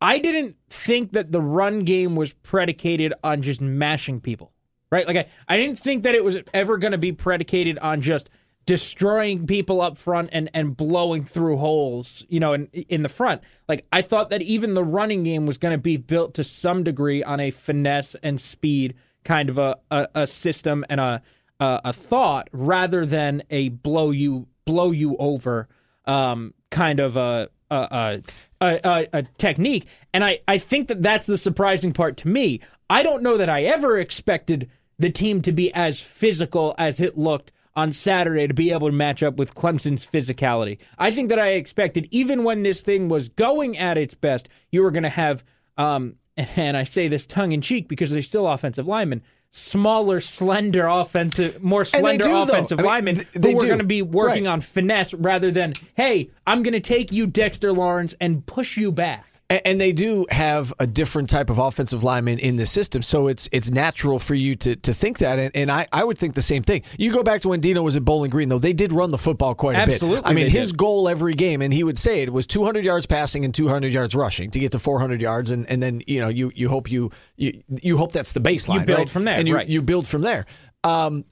I 0.00 0.18
didn't 0.18 0.56
think 0.70 1.12
that 1.12 1.32
the 1.32 1.40
run 1.40 1.80
game 1.80 2.14
was 2.14 2.32
predicated 2.32 3.12
on 3.24 3.42
just 3.42 3.60
mashing 3.60 4.20
people, 4.20 4.52
right? 4.92 5.06
Like 5.06 5.16
I, 5.16 5.26
I 5.48 5.56
didn't 5.56 5.80
think 5.80 6.04
that 6.04 6.14
it 6.14 6.22
was 6.22 6.38
ever 6.54 6.76
going 6.76 6.92
to 6.92 6.98
be 6.98 7.12
predicated 7.12 7.78
on 7.78 8.02
just 8.02 8.30
destroying 8.66 9.46
people 9.46 9.80
up 9.80 9.96
front 9.96 10.28
and, 10.32 10.50
and 10.52 10.76
blowing 10.76 11.22
through 11.22 11.56
holes, 11.56 12.26
you 12.28 12.40
know, 12.40 12.52
in 12.52 12.66
in 12.66 13.02
the 13.02 13.08
front. 13.08 13.42
Like 13.68 13.86
I 13.92 14.02
thought 14.02 14.28
that 14.30 14.42
even 14.42 14.74
the 14.74 14.84
running 14.84 15.22
game 15.22 15.46
was 15.46 15.56
going 15.56 15.72
to 15.72 15.78
be 15.78 15.96
built 15.96 16.34
to 16.34 16.44
some 16.44 16.82
degree 16.82 17.22
on 17.22 17.40
a 17.40 17.50
finesse 17.50 18.16
and 18.22 18.40
speed 18.40 18.94
kind 19.24 19.48
of 19.48 19.58
a, 19.58 19.78
a, 19.90 20.08
a 20.14 20.26
system 20.26 20.84
and 20.90 21.00
a, 21.00 21.22
a 21.60 21.80
a 21.86 21.92
thought 21.92 22.50
rather 22.52 23.06
than 23.06 23.42
a 23.50 23.70
blow 23.70 24.10
you 24.10 24.48
blow 24.64 24.90
you 24.90 25.16
over 25.18 25.68
um, 26.04 26.52
kind 26.70 27.00
of 27.00 27.16
a 27.16 27.48
a, 27.70 28.22
a, 28.60 28.80
a, 28.84 29.08
a 29.12 29.22
technique, 29.38 29.86
and 30.12 30.24
I 30.24 30.40
I 30.46 30.58
think 30.58 30.88
that 30.88 31.02
that's 31.02 31.26
the 31.26 31.38
surprising 31.38 31.92
part 31.92 32.16
to 32.18 32.28
me. 32.28 32.60
I 32.88 33.02
don't 33.02 33.22
know 33.22 33.36
that 33.36 33.48
I 33.48 33.64
ever 33.64 33.98
expected 33.98 34.70
the 34.98 35.10
team 35.10 35.42
to 35.42 35.52
be 35.52 35.72
as 35.74 36.00
physical 36.00 36.74
as 36.78 37.00
it 37.00 37.18
looked 37.18 37.52
on 37.76 37.92
Saturday 37.92 38.48
to 38.48 38.54
be 38.54 38.72
able 38.72 38.88
to 38.88 38.94
match 38.96 39.22
up 39.22 39.36
with 39.36 39.54
Clemson's 39.54 40.04
physicality. 40.06 40.78
I 40.98 41.10
think 41.10 41.28
that 41.28 41.38
I 41.38 41.50
expected, 41.50 42.08
even 42.10 42.42
when 42.42 42.62
this 42.62 42.82
thing 42.82 43.08
was 43.08 43.28
going 43.28 43.76
at 43.76 43.98
its 43.98 44.14
best, 44.14 44.48
you 44.72 44.82
were 44.82 44.90
going 44.90 45.02
to 45.02 45.08
have, 45.10 45.44
um, 45.76 46.16
and 46.36 46.76
I 46.76 46.84
say 46.84 47.06
this 47.06 47.26
tongue 47.26 47.52
in 47.52 47.60
cheek 47.60 47.86
because 47.86 48.10
they're 48.10 48.22
still 48.22 48.48
offensive 48.48 48.86
linemen, 48.86 49.22
smaller, 49.50 50.20
slender 50.20 50.86
offensive, 50.86 51.62
more 51.62 51.84
slender 51.84 52.24
do, 52.24 52.36
offensive 52.36 52.78
I 52.78 52.82
mean, 52.82 52.90
linemen 52.90 53.14
th- 53.16 53.28
they 53.32 53.52
who 53.52 53.58
are 53.58 53.66
going 53.66 53.78
to 53.78 53.84
be 53.84 54.02
working 54.02 54.44
Right. 54.44 54.52
on 54.52 54.60
finesse 54.62 55.12
rather 55.14 55.50
than, 55.50 55.74
hey, 55.94 56.30
I'm 56.46 56.62
going 56.62 56.74
to 56.74 56.80
take 56.80 57.12
you, 57.12 57.26
Dexter 57.26 57.72
Lawrence, 57.72 58.14
and 58.20 58.44
push 58.46 58.76
you 58.76 58.90
back. 58.90 59.24
And 59.48 59.80
they 59.80 59.92
do 59.92 60.26
have 60.28 60.74
a 60.80 60.88
different 60.88 61.28
type 61.28 61.50
of 61.50 61.58
offensive 61.58 62.02
lineman 62.02 62.40
in 62.40 62.56
the 62.56 62.66
system, 62.66 63.00
so 63.00 63.28
it's 63.28 63.48
it's 63.52 63.70
natural 63.70 64.18
for 64.18 64.34
you 64.34 64.56
to 64.56 64.74
to 64.74 64.92
think 64.92 65.18
that. 65.18 65.38
And, 65.38 65.54
and 65.54 65.70
I, 65.70 65.86
I 65.92 66.02
would 66.02 66.18
think 66.18 66.34
the 66.34 66.42
same 66.42 66.64
thing. 66.64 66.82
You 66.98 67.12
go 67.12 67.22
back 67.22 67.42
to 67.42 67.48
when 67.48 67.60
Dino 67.60 67.80
was 67.84 67.94
at 67.94 68.04
Bowling 68.04 68.32
Green, 68.32 68.48
though, 68.48 68.58
they 68.58 68.72
did 68.72 68.92
run 68.92 69.12
the 69.12 69.18
football 69.18 69.54
quite 69.54 69.76
a 69.76 69.78
Absolutely 69.78 70.22
bit. 70.22 70.28
I 70.28 70.32
mean, 70.32 70.50
his 70.50 70.72
did. 70.72 70.78
goal 70.78 71.08
every 71.08 71.34
game, 71.34 71.62
and 71.62 71.72
he 71.72 71.84
would 71.84 71.96
say 71.96 72.22
it 72.22 72.32
was 72.32 72.44
200 72.48 72.84
yards 72.84 73.06
passing 73.06 73.44
and 73.44 73.54
200 73.54 73.92
yards 73.92 74.16
rushing 74.16 74.50
to 74.50 74.58
get 74.58 74.72
to 74.72 74.80
400 74.80 75.20
yards, 75.20 75.52
and, 75.52 75.64
and 75.70 75.80
then 75.80 76.02
you 76.08 76.20
know 76.20 76.28
you 76.28 76.50
you 76.56 76.68
hope 76.68 76.90
you 76.90 77.12
you, 77.36 77.62
you 77.68 77.98
hope 77.98 78.10
that's 78.10 78.32
the 78.32 78.40
baseline. 78.40 78.80
You 78.80 78.86
build 78.86 78.98
right? 78.98 79.08
from 79.08 79.26
there, 79.26 79.36
and 79.38 79.46
you 79.46 79.54
right. 79.54 79.68
you 79.68 79.80
build 79.80 80.08
from 80.08 80.22
there. 80.22 80.46
Um, 80.82 81.24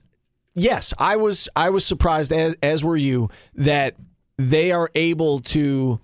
yes, 0.53 0.93
I 0.97 1.17
was 1.17 1.49
I 1.53 1.69
was 1.69 1.85
surprised 1.85 2.31
as 2.31 2.55
as 2.63 2.81
were 2.81 2.95
you 2.95 3.29
that 3.55 3.97
they 4.37 4.71
are 4.71 4.89
able 4.95 5.39
to 5.39 5.99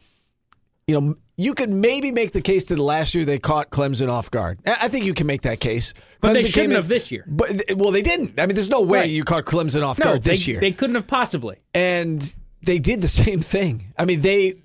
you 0.88 1.00
know, 1.00 1.16
you 1.38 1.54
could 1.56 1.70
maybe 1.70 2.12
make 2.12 2.34
the 2.34 2.42
case 2.42 2.66
that 2.66 2.78
last 2.78 3.16
year 3.16 3.26
they 3.26 3.40
caught 3.40 3.70
Clemson 3.70 4.10
off 4.10 4.30
guard. 4.30 4.60
I 4.66 4.88
think 4.90 5.06
you 5.06 5.14
can 5.14 5.26
make 5.28 5.42
that 5.44 5.60
case. 5.60 5.94
But 6.20 6.34
they 6.34 6.40
Clemson 6.40 6.44
came 6.44 6.52
shouldn't 6.52 6.72
in- 6.72 6.76
have 6.78 6.88
this 6.88 7.12
year. 7.12 7.26
But 7.28 7.64
well, 7.78 7.92
they 7.92 8.02
didn't. 8.02 8.40
I 8.40 8.46
mean, 8.46 8.56
there's 8.56 8.70
no 8.70 8.82
way 8.82 9.00
Right. 9.00 9.10
you 9.10 9.24
caught 9.24 9.46
Clemson 9.46 9.84
off 9.84 9.98
No, 10.00 10.06
guard 10.06 10.24
they, 10.24 10.32
this 10.32 10.48
year. 10.48 10.60
they 10.60 10.72
couldn't 10.72 10.96
have 10.96 11.08
possibly. 11.08 11.58
and 11.74 12.36
they 12.64 12.78
did 12.80 13.02
the 13.02 13.08
same 13.24 13.40
thing. 13.40 13.94
I 13.98 14.06
mean, 14.06 14.22
they, 14.22 14.56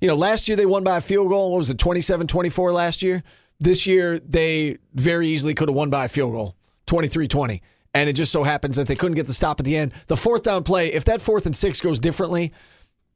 you 0.00 0.08
know, 0.08 0.14
last 0.14 0.46
year 0.48 0.56
they 0.56 0.66
won 0.66 0.84
by 0.84 0.98
a 0.98 1.00
field 1.00 1.28
goal. 1.30 1.52
What 1.52 1.58
was 1.58 1.70
it, 1.70 1.78
27-24 1.78 2.72
last 2.74 3.02
year? 3.02 3.22
This 3.60 3.86
year 3.86 4.18
they 4.18 4.78
very 4.94 5.28
easily 5.28 5.54
could 5.54 5.68
have 5.68 5.76
won 5.76 5.88
by 5.88 6.04
a 6.06 6.08
field 6.08 6.32
goal, 6.32 6.56
23-20. 6.86 7.60
And 7.94 8.10
it 8.10 8.14
just 8.14 8.32
so 8.32 8.42
happens 8.42 8.74
that 8.76 8.88
they 8.88 8.96
couldn't 8.96 9.14
get 9.14 9.28
the 9.28 9.32
stop 9.32 9.60
at 9.60 9.64
the 9.64 9.76
end. 9.76 9.92
The 10.08 10.16
fourth 10.16 10.42
down 10.42 10.64
play, 10.64 10.92
if 10.92 11.04
that 11.04 11.20
fourth 11.22 11.46
and 11.46 11.54
six 11.54 11.80
goes 11.80 12.00
differently, 12.00 12.52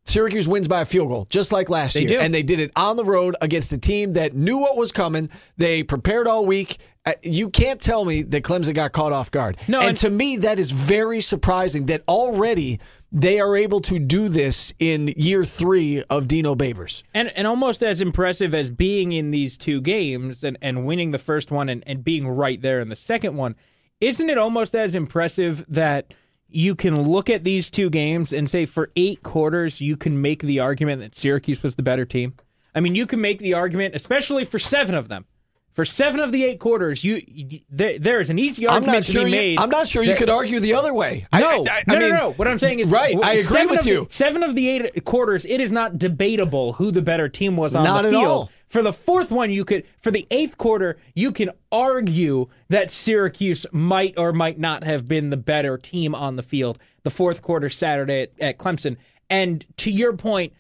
Syracuse 0.09 0.49
wins 0.49 0.69
by 0.69 0.81
a 0.81 0.85
field 0.85 1.09
goal, 1.09 1.27
just 1.31 1.53
like 1.53 1.69
last 1.69 1.95
They 1.95 2.01
year. 2.01 2.09
do. 2.11 2.19
And 2.19 2.33
they 2.33 2.43
did 2.43 2.61
it 2.61 2.71
on 2.77 2.97
the 2.97 3.05
road 3.05 3.37
against 3.41 3.73
a 3.73 3.79
team 3.79 4.13
that 4.15 4.35
knew 4.35 4.59
what 4.59 4.77
was 4.77 4.93
coming. 4.93 5.29
They 5.57 5.83
prepared 5.83 6.27
all 6.27 6.45
week. 6.47 6.79
Uh, 7.07 7.13
You 7.23 7.49
can't 7.51 7.81
tell 7.81 8.05
me 8.05 8.23
that 8.23 8.43
Clemson 8.43 8.75
got 8.75 8.93
caught 8.93 9.13
off 9.13 9.31
guard. 9.31 9.57
No, 9.69 9.81
and, 9.81 9.89
and- 9.91 9.97
to 9.99 10.11
me, 10.11 10.37
that 10.39 10.59
is 10.59 10.73
very 10.73 11.21
surprising 11.21 11.87
that 11.87 12.03
already 12.09 12.81
they 13.11 13.41
are 13.41 13.57
able 13.57 13.81
to 13.81 13.99
do 13.99 14.29
this 14.29 14.75
in 14.79 15.09
year 15.17 15.43
three 15.45 16.03
of 16.11 16.29
Dino 16.29 16.55
Babers. 16.55 17.03
And 17.15 17.31
and 17.37 17.47
almost 17.47 17.83
as 17.83 18.03
impressive 18.03 18.55
as 18.55 18.69
being 18.71 19.13
in 19.13 19.31
these 19.31 19.57
two 19.57 19.81
games 19.81 20.45
and, 20.45 20.59
and 20.61 20.85
winning 20.85 21.11
the 21.13 21.19
first 21.19 21.51
one 21.51 21.71
and, 21.71 21.83
and 21.87 22.05
being 22.05 22.29
right 22.29 22.61
there 22.61 22.81
in 22.81 22.91
the 22.91 22.97
second 22.97 23.37
one, 23.37 23.57
isn't 24.01 24.29
it 24.29 24.37
almost 24.37 24.75
as 24.75 24.95
impressive 24.95 25.65
that 25.69 26.13
you 26.51 26.75
can 26.75 27.01
look 27.01 27.29
at 27.29 27.45
these 27.45 27.71
two 27.71 27.91
games 27.91 28.33
and 28.33 28.49
say 28.49 28.65
for 28.65 28.91
eight 28.97 29.23
quarters 29.23 29.81
you 29.81 29.97
can 29.97 30.21
make 30.21 30.43
the 30.43 30.61
argument 30.61 31.01
that 31.03 31.15
Syracuse 31.15 31.63
was 31.63 31.77
the 31.77 31.83
better 31.83 32.05
team? 32.05 32.35
I 32.75 32.81
mean, 32.81 32.95
you 32.95 33.07
can 33.07 33.21
make 33.21 33.39
the 33.39 33.55
argument, 33.55 33.95
especially 33.95 34.45
for 34.45 34.59
seven 34.59 34.95
of 34.95 35.09
them. 35.09 35.27
For 35.75 35.85
seven 35.85 36.19
of 36.19 36.33
the 36.33 36.43
eight 36.43 36.59
quarters, 36.59 37.05
you, 37.05 37.23
you 37.27 37.61
there, 37.71 38.01
there 38.01 38.21
is 38.21 38.31
an 38.31 38.39
easy 38.39 38.67
I'm 38.67 38.75
argument 38.75 38.97
not 38.97 39.05
to 39.05 39.13
sure. 39.13 39.25
be 39.25 39.31
You, 39.31 39.37
made. 39.37 39.59
I'm 39.61 39.71
not 39.71 39.87
sure 39.87 40.03
you 40.03 40.09
that- 40.09 40.19
could 40.19 40.29
argue 40.31 40.59
the 40.59 40.75
other 40.75 40.93
way. 40.93 41.27
I- 41.33 41.41
no, 41.41 41.49
I, 41.49 41.53
I, 41.53 41.57
no, 41.57 41.63
I 41.67 41.83
no, 41.87 41.99
mean, 42.01 42.09
no. 42.15 42.33
What 42.33 42.49
I'm 42.49 42.59
saying 42.59 42.81
is, 42.81 42.91
right. 42.91 43.15
I 43.23 43.33
agree 43.35 43.43
seven 43.45 43.69
with 43.71 43.79
of 43.81 43.85
the- 43.85 43.91
you. 43.91 44.07
seven 44.11 44.43
of 44.43 44.57
the 44.57 44.69
eight 44.69 45.05
quarters, 45.05 45.45
it 45.45 45.61
is 45.61 45.71
not 45.71 45.97
debatable 45.97 46.73
who 46.75 46.91
the 46.91 47.03
better 47.03 47.29
team 47.29 47.57
was 47.57 47.77
on 47.77 47.85
Not 47.85 48.03
the 48.03 48.09
at 48.09 48.13
field. 48.13 48.25
all. 48.25 48.51
For 48.69 48.83
the 48.83 48.93
fourth 48.93 49.31
one, 49.31 49.51
you 49.51 49.65
could. 49.65 49.85
For 49.99 50.11
the 50.11 50.27
eighth 50.31 50.59
quarter, 50.59 50.99
you 51.15 51.33
can 51.33 51.51
argue 51.73 52.49
that 52.69 52.91
Syracuse 52.91 53.67
might 53.73 54.15
or 54.19 54.33
might 54.33 54.59
not 54.59 54.85
have 54.85 55.09
been 55.09 55.31
the 55.31 55.37
better 55.39 55.79
team 55.79 56.15
on 56.15 56.37
the 56.37 56.43
field. 56.43 56.79
The 57.03 57.11
fourth 57.11 57.41
quarter 57.43 57.69
Saturday 57.69 58.23
at, 58.23 58.33
at 58.41 58.59
Clemson, 58.59 58.97
and 59.31 59.65
to 59.79 59.91
your 59.91 60.15
point. 60.17 60.53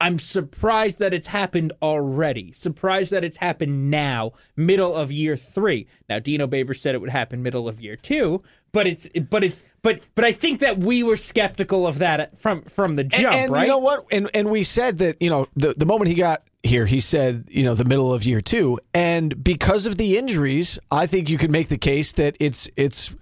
I'm 0.00 0.18
surprised 0.18 0.98
that 0.98 1.14
it's 1.14 1.28
happened 1.28 1.72
already. 1.80 2.52
Surprised 2.52 3.12
that 3.12 3.22
it's 3.24 3.36
happened 3.38 3.90
now, 3.92 4.32
middle 4.56 4.92
of 4.94 5.12
year 5.12 5.36
three. 5.36 5.86
Now, 6.08 6.18
Dino 6.18 6.48
Baber 6.48 6.74
said 6.74 6.96
it 6.96 7.00
would 7.00 7.10
happen 7.10 7.42
middle 7.44 7.68
of 7.68 7.80
year 7.80 7.94
two, 7.96 8.40
but 8.72 8.88
it's 8.88 9.08
but 9.30 9.44
it's 9.44 9.62
but 9.82 10.00
but 10.16 10.24
I 10.24 10.32
think 10.32 10.58
that 10.60 10.78
we 10.78 11.04
were 11.04 11.16
skeptical 11.16 11.86
of 11.86 12.00
that 12.00 12.36
from 12.36 12.62
from 12.62 12.96
the 12.96 13.02
And- 13.02 13.10
jump, 13.12 13.34
and, 13.34 13.52
right? 13.52 13.62
you 13.62 13.68
know 13.68 13.78
what? 13.78 14.04
And 14.10 14.28
and 14.34 14.50
we 14.50 14.64
said 14.64 14.98
that 14.98 15.22
you 15.22 15.30
know 15.30 15.46
the 15.54 15.74
the 15.74 15.86
moment 15.86 16.08
he 16.08 16.14
got 16.16 16.42
here, 16.64 16.86
he 16.86 16.98
said 17.00 17.44
you 17.48 17.62
know 17.62 17.74
the 17.74 17.84
middle 17.84 18.12
of 18.12 18.24
year 18.24 18.40
two, 18.40 18.80
and 18.92 19.44
because 19.44 19.86
of 19.86 19.96
the 19.98 20.16
injuries, 20.16 20.78
I 20.90 21.06
think 21.06 21.28
you 21.28 21.38
could 21.38 21.50
make 21.50 21.68
the 21.68 21.78
case 21.78 22.12
that 22.14 22.36
it's 22.40 22.68
it's 22.76 23.14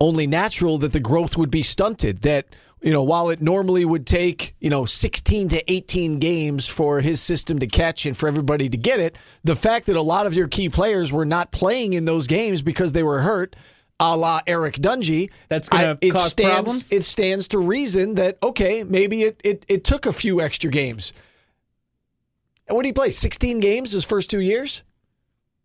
only 0.00 0.26
natural 0.26 0.78
that 0.78 0.92
the 0.92 1.00
growth 1.00 1.36
would 1.36 1.50
be 1.50 1.62
stunted. 1.62 2.22
That 2.22 2.46
you 2.82 2.92
know 2.92 3.02
while 3.04 3.30
it 3.30 3.40
normally 3.40 3.84
would 3.84 4.06
take 4.06 4.56
you 4.60 4.68
know 4.68 4.84
16 4.84 5.48
to 5.50 5.72
18 5.72 6.18
games 6.18 6.66
for 6.66 7.00
his 7.00 7.20
system 7.20 7.60
to 7.60 7.66
catch 7.68 8.04
and 8.04 8.16
for 8.16 8.26
everybody 8.28 8.68
to 8.68 8.76
get 8.76 8.98
it, 8.98 9.16
the 9.44 9.54
fact 9.54 9.86
that 9.86 9.96
a 9.96 10.02
lot 10.02 10.26
of 10.26 10.34
your 10.34 10.48
key 10.48 10.68
players 10.68 11.12
were 11.12 11.24
not 11.24 11.52
playing 11.52 11.92
in 11.92 12.04
those 12.04 12.26
games 12.26 12.62
because 12.62 12.92
they 12.92 13.02
were 13.04 13.20
hurt. 13.20 13.54
A 14.00 14.16
la 14.16 14.40
Eric 14.48 14.76
Dungey. 14.76 15.30
That's 15.48 15.68
gonna 15.68 15.92
I- 15.92 15.98
it 16.00 16.10
cause 16.10 16.30
stands, 16.30 16.52
problems? 16.52 16.90
It 16.90 17.04
stands 17.04 17.46
to 17.48 17.58
reason 17.60 18.16
that 18.16 18.36
okay, 18.42 18.82
maybe 18.82 19.22
it, 19.22 19.40
it, 19.44 19.64
it 19.68 19.84
took 19.84 20.06
a 20.06 20.12
few 20.12 20.40
extra 20.40 20.70
games. 20.72 21.12
And 22.72 22.76
what 22.76 22.84
did 22.84 22.88
he 22.88 22.92
play? 22.94 23.10
16 23.10 23.60
games 23.60 23.92
his 23.92 24.02
first 24.02 24.30
two 24.30 24.40
years? 24.40 24.82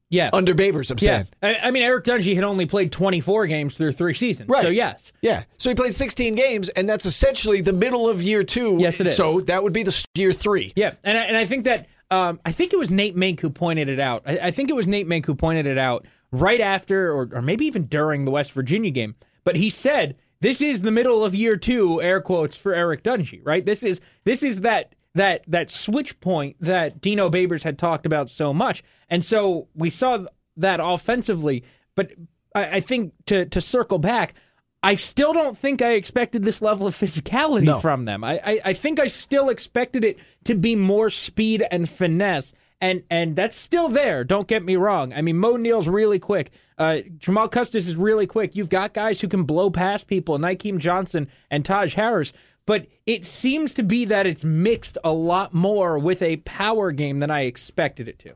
yes, 0.09 0.29
Under 0.33 0.53
Babers, 0.53 0.91
I'm 0.91 0.97
saying. 0.97 1.19
yes. 1.19 1.31
I, 1.41 1.67
I 1.67 1.71
mean, 1.71 1.83
Eric 1.83 2.03
Dungey 2.03 2.35
had 2.35 2.43
only 2.43 2.65
played 2.65 2.91
24 2.91 3.47
games 3.47 3.77
through 3.77 3.93
three 3.93 4.13
seasons, 4.13 4.49
Right. 4.49 4.61
so 4.61 4.67
yes. 4.67 5.13
Yeah. 5.21 5.43
So 5.57 5.69
he 5.69 5.75
played 5.75 5.93
16 5.93 6.35
games, 6.35 6.67
and 6.69 6.87
that's 6.87 7.05
essentially 7.05 7.61
the 7.61 7.71
middle 7.73 8.09
of 8.09 8.21
year 8.21 8.43
two. 8.43 8.75
Yes, 8.77 8.99
it 8.99 9.07
is. 9.07 9.15
So 9.15 9.39
that 9.41 9.63
would 9.63 9.71
be 9.73 9.83
the 9.83 10.05
year 10.15 10.33
three. 10.33 10.73
Yeah, 10.75 10.93
and 11.05 11.17
I, 11.17 11.21
and 11.23 11.37
I 11.37 11.45
think 11.45 11.63
that 11.65 11.87
um, 12.11 12.39
I 12.45 12.51
think 12.53 12.71
it 12.73 12.77
was 12.79 12.89
Nate 12.91 13.15
Mink 13.15 13.39
who 13.41 13.49
pointed 13.49 13.87
it 13.89 13.99
out. 14.01 14.23
I, 14.25 14.37
I 14.43 14.51
think 14.51 14.69
it 14.69 14.73
was 14.75 14.87
Nate 14.87 15.07
Mink 15.07 15.25
who 15.25 15.35
pointed 15.35 15.65
it 15.65 15.77
out 15.77 16.05
right 16.31 16.59
after, 16.61 17.11
or, 17.11 17.29
or 17.33 17.41
maybe 17.41 17.65
even 17.65 17.85
during 17.87 18.23
the 18.25 18.31
West 18.31 18.51
Virginia 18.51 18.91
game. 18.91 19.15
But 19.45 19.55
he 19.57 19.69
said 19.69 20.15
this 20.41 20.61
is 20.61 20.81
the 20.83 20.91
middle 20.91 21.23
of 21.25 21.35
year 21.35 21.57
two, 21.57 22.01
air 22.01 22.21
quotes 22.21 22.55
for 22.55 22.73
Eric 22.73 23.03
Dungey. 23.03 23.41
Right? 23.43 23.65
This 23.65 23.83
is 23.83 23.99
this 24.23 24.41
is 24.41 24.61
that 24.61 24.93
that 25.17 25.43
that 25.47 25.69
switch 25.69 26.19
point 26.19 26.55
that 26.59 27.01
Dino 27.01 27.29
Babers 27.29 27.63
had 27.63 27.77
talked 27.77 28.05
about 28.05 28.29
so 28.29 28.53
much, 28.53 28.83
and 29.09 29.23
so 29.23 29.67
we 29.75 29.89
saw 29.89 30.25
that 30.55 30.79
offensively. 30.81 31.63
But 31.95 32.13
I, 32.55 32.77
I 32.77 32.79
think 32.79 33.13
to 33.25 33.45
to 33.45 33.61
circle 33.61 33.99
back. 33.99 34.33
I 34.83 34.93
still 34.93 35.33
don't 35.33 35.57
think 35.57 35.81
I 35.81 35.93
expected 35.93 36.43
this 36.43 36.61
level 36.61 36.85
of 36.85 36.95
physicality 36.95 37.63
No. 37.65 37.79
from 37.79 38.05
them. 38.05 38.23
I, 38.23 38.39
I, 38.45 38.59
I 38.65 38.73
think 38.73 38.99
I 38.99 39.07
still 39.07 39.49
expected 39.49 40.03
it 40.03 40.19
to 40.45 40.53
be 40.53 40.75
more 40.75 41.09
speed 41.09 41.65
and 41.71 41.89
finesse. 41.89 42.53
And 42.79 43.01
and 43.09 43.35
that's 43.35 43.55
still 43.57 43.89
there. 43.89 44.23
Don't 44.23 44.47
get 44.47 44.63
me 44.63 44.75
wrong. 44.75 45.13
I 45.13 45.23
mean, 45.23 45.37
Moe 45.37 45.57
Neal's 45.57 45.87
really 45.87 46.19
quick. 46.19 46.51
Uh, 46.77 46.99
Jamal 47.17 47.49
Custis 47.49 47.87
is 47.87 47.95
really 47.95 48.27
quick. 48.27 48.55
You've 48.55 48.69
got 48.69 48.93
guys 48.93 49.19
who 49.19 49.27
can 49.27 49.45
blow 49.45 49.71
past 49.71 50.05
people, 50.07 50.37
Nykeim 50.37 50.77
Johnson 50.77 51.27
and 51.49 51.65
Taj 51.65 51.95
Harris. 51.95 52.31
But 52.67 52.85
it 53.05 53.25
seems 53.25 53.73
to 53.75 53.83
be 53.83 54.05
that 54.05 54.27
it's 54.27 54.43
mixed 54.43 54.97
a 55.03 55.11
lot 55.11 55.53
more 55.53 55.97
with 55.97 56.21
a 56.21 56.37
power 56.37 56.91
game 56.91 57.19
than 57.19 57.31
I 57.31 57.45
expected 57.45 58.07
it 58.07 58.19
to. 58.19 58.35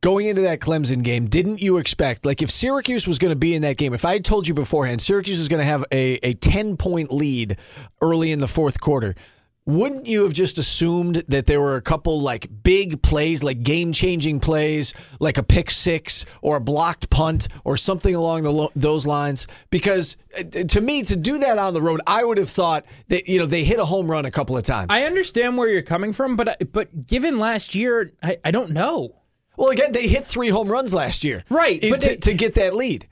Going 0.00 0.26
into 0.26 0.42
that 0.42 0.60
Clemson 0.60 1.02
game, 1.02 1.28
didn't 1.28 1.62
you 1.62 1.78
expect, 1.78 2.26
like, 2.26 2.42
if 2.42 2.50
Syracuse 2.50 3.06
was 3.08 3.18
going 3.18 3.32
to 3.32 3.38
be 3.38 3.54
in 3.54 3.62
that 3.62 3.76
game, 3.76 3.94
if 3.94 4.04
I 4.04 4.14
had 4.14 4.24
told 4.24 4.46
you 4.46 4.54
beforehand 4.54 5.00
Syracuse 5.00 5.38
was 5.38 5.48
going 5.48 5.60
to 5.60 5.64
have 5.64 5.84
a, 5.90 6.18
a 6.24 6.34
10 6.34 6.76
point 6.76 7.12
lead 7.12 7.56
early 8.00 8.30
in 8.32 8.40
the 8.40 8.48
fourth 8.48 8.80
quarter, 8.80 9.14
wouldn't 9.68 10.06
you 10.06 10.22
have 10.24 10.32
just 10.32 10.56
assumed 10.56 11.24
that 11.28 11.44
there 11.46 11.60
were 11.60 11.76
a 11.76 11.82
couple 11.82 12.20
like 12.22 12.48
big 12.62 13.02
plays, 13.02 13.42
like 13.42 13.62
game 13.62 13.92
changing 13.92 14.40
plays, 14.40 14.94
like 15.20 15.36
a 15.36 15.42
pick 15.42 15.70
six 15.70 16.24
or 16.40 16.56
a 16.56 16.60
blocked 16.60 17.10
punt 17.10 17.48
or 17.64 17.76
something 17.76 18.14
along 18.14 18.44
the 18.44 18.50
lo- 18.50 18.72
those 18.74 19.06
lines? 19.06 19.46
Because 19.68 20.16
uh, 20.38 20.42
to 20.64 20.80
me, 20.80 21.02
to 21.02 21.16
do 21.16 21.36
that 21.38 21.58
on 21.58 21.74
the 21.74 21.82
road, 21.82 22.00
I 22.06 22.24
would 22.24 22.38
have 22.38 22.48
thought 22.48 22.86
that 23.08 23.28
you 23.28 23.38
know 23.38 23.44
they 23.44 23.62
hit 23.62 23.78
a 23.78 23.84
home 23.84 24.10
run 24.10 24.24
a 24.24 24.30
couple 24.30 24.56
of 24.56 24.62
times. 24.62 24.86
I 24.90 25.02
understand 25.02 25.58
where 25.58 25.68
you're 25.68 25.82
coming 25.82 26.14
from, 26.14 26.34
but 26.34 26.72
but 26.72 27.06
given 27.06 27.38
last 27.38 27.74
year, 27.74 28.14
I, 28.22 28.38
I 28.42 28.50
don't 28.50 28.70
know. 28.70 29.16
well, 29.58 29.68
again, 29.68 29.92
they 29.92 30.08
hit 30.08 30.24
three 30.24 30.48
home 30.48 30.68
runs 30.68 30.94
last 30.94 31.24
year, 31.24 31.44
Right, 31.50 31.78
but 31.82 32.00
to, 32.00 32.08
they- 32.08 32.16
to 32.16 32.32
get 32.34 32.54
that 32.54 32.74
lead. 32.74 33.06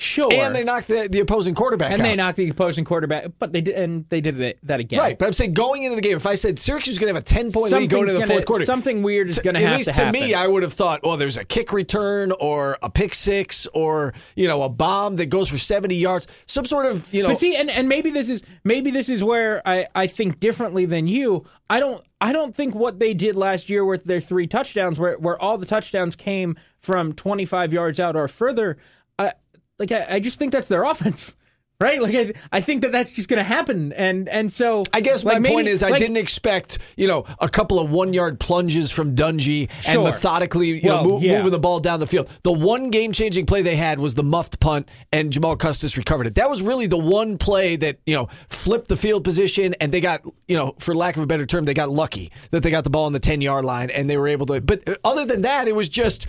Sure. 0.00 0.32
and 0.32 0.54
they 0.54 0.64
knocked 0.64 0.88
the, 0.88 1.08
the 1.10 1.20
opposing 1.20 1.54
quarterback 1.54 1.90
and 1.92 2.00
out. 2.00 2.04
they 2.04 2.16
knocked 2.16 2.36
the 2.36 2.48
opposing 2.48 2.84
quarterback, 2.84 3.26
but 3.38 3.52
they 3.52 3.60
did, 3.60 3.74
and 3.74 4.06
they 4.08 4.20
did 4.20 4.58
that 4.62 4.80
again. 4.80 4.98
Right, 4.98 5.18
but 5.18 5.26
I'm 5.26 5.32
saying 5.32 5.54
going 5.54 5.82
into 5.82 5.96
the 5.96 6.02
game, 6.02 6.16
if 6.16 6.26
I 6.26 6.34
said 6.34 6.58
Syracuse 6.58 6.94
is 6.94 6.98
going 6.98 7.12
to 7.12 7.14
have 7.14 7.22
a 7.22 7.24
10 7.24 7.52
point 7.52 7.72
lead 7.72 7.90
going 7.90 8.02
into 8.02 8.14
the 8.14 8.18
gonna- 8.20 8.32
fourth 8.32 8.46
quarter, 8.46 8.64
something 8.64 9.02
weird 9.02 9.28
is 9.28 9.36
to- 9.36 9.42
gonna 9.42 9.58
happen. 9.58 9.66
At 9.66 9.78
have 9.78 9.86
least 9.86 9.98
to 9.98 10.04
to 10.06 10.12
me. 10.12 10.34
I 10.34 10.46
would 10.46 10.62
have 10.62 10.72
thought, 10.72 11.00
oh, 11.04 11.16
there's 11.16 11.36
a 11.36 11.44
kick 11.44 11.72
return 11.72 12.32
or 12.40 12.78
a 12.82 12.90
pick 12.90 13.14
six 13.14 13.66
or 13.74 14.14
you 14.36 14.48
know 14.48 14.62
a 14.62 14.68
bomb 14.68 15.16
that 15.16 15.26
goes 15.26 15.48
for 15.48 15.58
70 15.58 15.94
yards, 15.94 16.26
some 16.46 16.64
sort 16.64 16.86
of 16.86 17.12
you 17.12 17.22
know. 17.22 17.28
But 17.30 17.38
see, 17.38 17.56
and, 17.56 17.70
and 17.70 17.88
maybe 17.88 18.10
this 18.10 18.28
is 18.28 18.42
maybe 18.64 18.90
this 18.90 19.08
is 19.08 19.22
where 19.22 19.62
I, 19.66 19.86
I 19.94 20.06
think 20.06 20.40
differently 20.40 20.84
than 20.86 21.06
you. 21.06 21.44
I 21.68 21.78
don't 21.80 22.04
I 22.20 22.32
don't 22.32 22.54
think 22.54 22.74
what 22.74 22.98
they 22.98 23.14
did 23.14 23.36
last 23.36 23.70
year 23.70 23.84
with 23.84 24.04
their 24.04 24.20
three 24.20 24.46
touchdowns, 24.46 24.98
where 24.98 25.16
where 25.18 25.40
all 25.40 25.56
the 25.58 25.66
touchdowns 25.66 26.16
came 26.16 26.56
from 26.78 27.12
25 27.12 27.72
yards 27.72 28.00
out 28.00 28.16
or 28.16 28.26
further. 28.28 28.76
Like 29.80 29.90
I, 29.90 30.06
I 30.08 30.20
just 30.20 30.38
think 30.38 30.52
that's 30.52 30.68
their 30.68 30.84
offense. 30.84 31.34
Right, 31.82 32.02
like 32.02 32.14
I, 32.14 32.34
I 32.52 32.60
think 32.60 32.82
that 32.82 32.92
that's 32.92 33.10
just 33.10 33.30
going 33.30 33.38
to 33.38 33.42
happen, 33.42 33.94
and 33.94 34.28
and 34.28 34.52
so 34.52 34.84
I 34.92 35.00
guess 35.00 35.24
my 35.24 35.32
like, 35.32 35.40
maybe- 35.40 35.54
point 35.54 35.66
is 35.66 35.82
I 35.82 35.88
like- 35.88 35.98
didn't 35.98 36.18
expect 36.18 36.76
you 36.98 37.08
know 37.08 37.24
a 37.38 37.48
couple 37.48 37.80
of 37.80 37.90
one 37.90 38.12
yard 38.12 38.38
plunges 38.38 38.90
from 38.90 39.14
Dungey 39.14 39.70
and 39.88 40.04
methodically 40.04 40.66
you 40.72 40.80
Well, 40.84 41.04
know 41.04 41.10
move, 41.12 41.22
yeah. 41.22 41.38
moving 41.38 41.52
the 41.52 41.58
ball 41.58 41.80
down 41.80 41.98
the 41.98 42.06
field. 42.06 42.30
The 42.42 42.52
one 42.52 42.90
game 42.90 43.12
changing 43.12 43.46
play 43.46 43.62
they 43.62 43.76
had 43.76 43.98
was 43.98 44.12
the 44.12 44.22
muffed 44.22 44.60
punt 44.60 44.90
and 45.10 45.32
Jamal 45.32 45.56
Custis 45.56 45.96
recovered 45.96 46.26
it. 46.26 46.34
That 46.34 46.50
was 46.50 46.60
really 46.60 46.86
the 46.86 46.98
one 46.98 47.38
play 47.38 47.76
that 47.76 47.98
you 48.04 48.14
know 48.14 48.28
flipped 48.50 48.88
the 48.88 48.96
field 48.98 49.24
position 49.24 49.74
and 49.80 49.90
they 49.90 50.02
got 50.02 50.20
you 50.48 50.58
know 50.58 50.74
for 50.80 50.94
lack 50.94 51.16
of 51.16 51.22
a 51.22 51.26
better 51.26 51.46
term 51.46 51.64
they 51.64 51.72
got 51.72 51.88
lucky 51.88 52.30
that 52.50 52.62
they 52.62 52.68
got 52.68 52.84
the 52.84 52.90
ball 52.90 53.06
on 53.06 53.12
the 53.12 53.18
ten 53.20 53.40
yard 53.40 53.64
line 53.64 53.88
and 53.88 54.10
they 54.10 54.18
were 54.18 54.28
able 54.28 54.44
to. 54.44 54.60
But 54.60 54.86
uh, 54.86 54.96
other 55.02 55.24
than 55.24 55.40
that, 55.42 55.66
it 55.66 55.74
was 55.74 55.88
just 55.88 56.26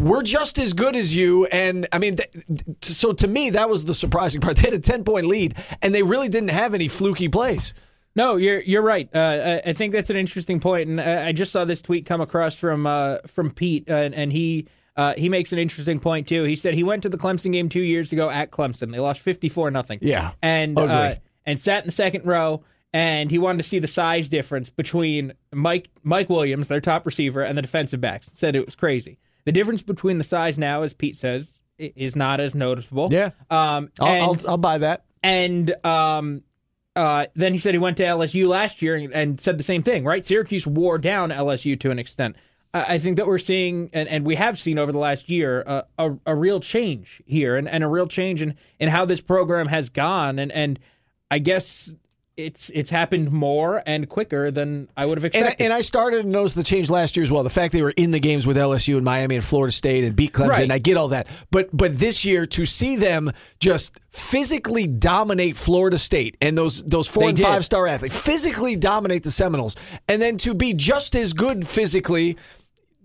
we're 0.00 0.22
just 0.22 0.58
as 0.58 0.72
good 0.72 0.96
as 0.96 1.14
you. 1.14 1.46
And 1.46 1.86
I 1.92 1.98
mean, 1.98 2.16
th- 2.16 2.30
so 2.82 3.12
to 3.12 3.26
me, 3.26 3.50
that 3.50 3.68
was 3.68 3.84
the 3.84 3.94
surprising 3.94 4.40
part. 4.40 4.56
They 4.58 4.62
had 4.62 4.74
a 4.74 4.78
10 4.78 5.04
point 5.04 5.26
lead, 5.26 5.54
and 5.82 5.94
they 5.94 6.02
really 6.02 6.28
didn't 6.28 6.50
have 6.50 6.74
any 6.74 6.88
fluky 6.88 7.28
plays. 7.28 7.74
No, 8.16 8.36
you're 8.36 8.60
you're 8.60 8.82
right. 8.82 9.08
Uh, 9.14 9.60
I 9.64 9.72
think 9.74 9.92
that's 9.92 10.10
an 10.10 10.16
interesting 10.16 10.58
point, 10.58 10.88
and 10.88 11.00
I 11.00 11.28
I 11.28 11.32
just 11.32 11.52
saw 11.52 11.64
this 11.64 11.80
tweet 11.80 12.04
come 12.04 12.20
across 12.20 12.54
from 12.54 12.86
uh, 12.86 13.18
from 13.26 13.52
Pete, 13.52 13.88
uh, 13.88 13.94
and, 13.94 14.14
and 14.14 14.32
he 14.32 14.66
uh, 14.96 15.14
he 15.16 15.28
makes 15.28 15.52
an 15.52 15.60
interesting 15.60 16.00
point 16.00 16.26
too. 16.26 16.42
He 16.42 16.56
said 16.56 16.74
he 16.74 16.82
went 16.82 17.04
to 17.04 17.08
the 17.08 17.18
Clemson 17.18 17.52
game 17.52 17.68
two 17.68 17.82
years 17.82 18.10
ago 18.10 18.28
at 18.28 18.50
Clemson. 18.50 18.90
They 18.90 18.98
lost 18.98 19.20
fifty 19.20 19.48
four 19.48 19.70
nothing. 19.70 20.00
Yeah, 20.02 20.32
and 20.42 20.76
uh, 20.76 21.14
and 21.46 21.60
sat 21.60 21.84
in 21.84 21.86
the 21.86 21.92
second 21.92 22.26
row. 22.26 22.64
And 22.90 23.30
he 23.30 23.36
wanted 23.36 23.58
to 23.58 23.64
see 23.64 23.80
the 23.80 23.86
size 23.86 24.30
difference 24.30 24.70
between 24.70 25.34
Mike 25.52 25.90
Mike 26.02 26.30
Williams, 26.30 26.68
their 26.68 26.80
top 26.80 27.04
receiver, 27.04 27.42
and 27.42 27.56
the 27.56 27.60
defensive 27.60 28.00
backs. 28.00 28.30
Said 28.32 28.56
it 28.56 28.64
was 28.64 28.74
crazy. 28.74 29.18
The 29.48 29.52
difference 29.52 29.80
between 29.80 30.18
the 30.18 30.24
size 30.24 30.58
now, 30.58 30.82
as 30.82 30.92
Pete 30.92 31.16
says, 31.16 31.62
is 31.78 32.14
not 32.14 32.38
as 32.38 32.54
noticeable. 32.54 33.08
Yeah. 33.10 33.30
Um, 33.50 33.90
I'll, 33.98 34.08
and- 34.08 34.22
I'll, 34.22 34.36
I'll 34.46 34.56
buy 34.58 34.76
that. 34.76 35.06
and 35.22 35.72
um, 35.86 36.42
uh, 36.94 37.24
then 37.34 37.54
he 37.54 37.58
said 37.58 37.72
he 37.72 37.78
went 37.78 37.96
to 37.96 38.02
LSU 38.02 38.46
last 38.46 38.82
year 38.82 38.94
and, 38.94 39.10
and 39.14 39.40
said 39.40 39.58
the 39.58 39.62
same 39.62 39.82
thing, 39.82 40.04
right? 40.04 40.26
Syracuse 40.26 40.66
wore 40.66 40.98
down 40.98 41.30
LSU 41.30 41.80
to 41.80 41.90
an 41.90 41.98
extent. 41.98 42.36
I 42.74 42.96
I 42.96 42.98
think 42.98 43.16
that 43.16 43.26
we're 43.26 43.38
seeing, 43.38 43.88
and, 43.94 44.06
and 44.10 44.26
we 44.26 44.34
have 44.34 44.58
seen 44.60 44.78
over 44.78 44.92
the 44.92 44.98
last 44.98 45.30
year, 45.30 45.64
uh, 45.66 45.82
a, 45.98 46.10
a 46.26 46.34
real 46.34 46.60
change 46.60 47.22
here 47.24 47.56
and, 47.56 47.66
and 47.66 47.82
a 47.82 47.88
real 47.88 48.06
change 48.06 48.42
in, 48.42 48.54
in 48.78 48.90
how 48.90 49.06
this 49.06 49.22
program 49.22 49.68
has 49.68 49.88
gone. 49.88 50.38
And, 50.38 50.52
and 50.52 50.78
I 51.30 51.38
guess 51.38 51.94
it's 52.38 52.70
it's 52.70 52.88
happened 52.88 53.30
more 53.32 53.82
and 53.84 54.08
quicker 54.08 54.50
than 54.50 54.88
I 54.96 55.04
would 55.06 55.18
have 55.18 55.24
And 55.26 55.34
I, 55.34 55.38
expected. 55.40 55.64
and 55.64 55.72
I 55.74 55.80
started 55.80 56.22
to 56.22 56.28
notice 56.28 56.54
the 56.54 56.62
change 56.62 56.88
last 56.88 57.16
year 57.16 57.24
as 57.24 57.30
well. 57.30 57.42
The 57.42 57.50
fact 57.50 57.72
they 57.72 57.82
were 57.82 57.90
in 57.96 58.12
the 58.12 58.20
games 58.20 58.46
with 58.46 58.56
LSU 58.56 58.96
and 58.96 59.04
Miami 59.04 59.34
and 59.36 59.44
Florida 59.44 59.72
State 59.72 60.04
and 60.04 60.14
beat 60.14 60.32
Clemson. 60.32 60.48
Right. 60.48 60.70
I 60.70 60.78
get 60.78 60.96
all 60.96 61.08
that. 61.08 61.26
But 61.50 61.76
but 61.76 61.98
this 61.98 62.24
year 62.24 62.46
to 62.46 62.64
see 62.64 62.96
them 62.96 63.32
just 63.60 63.92
physically 64.10 64.86
dominate 64.86 65.56
Florida 65.56 65.98
State 65.98 66.36
and 66.40 66.56
those 66.56 66.82
those 66.84 67.08
four 67.08 67.24
They 67.24 67.28
and 67.30 67.36
did. 67.36 67.42
five 67.44 67.64
star 67.64 67.86
athletes 67.88 68.18
physically 68.18 68.76
dominate 68.76 69.24
the 69.24 69.30
Seminoles, 69.32 69.74
and 70.08 70.22
then 70.22 70.38
to 70.38 70.54
be 70.54 70.72
just 70.74 71.16
as 71.16 71.32
good 71.32 71.66
physically, 71.66 72.36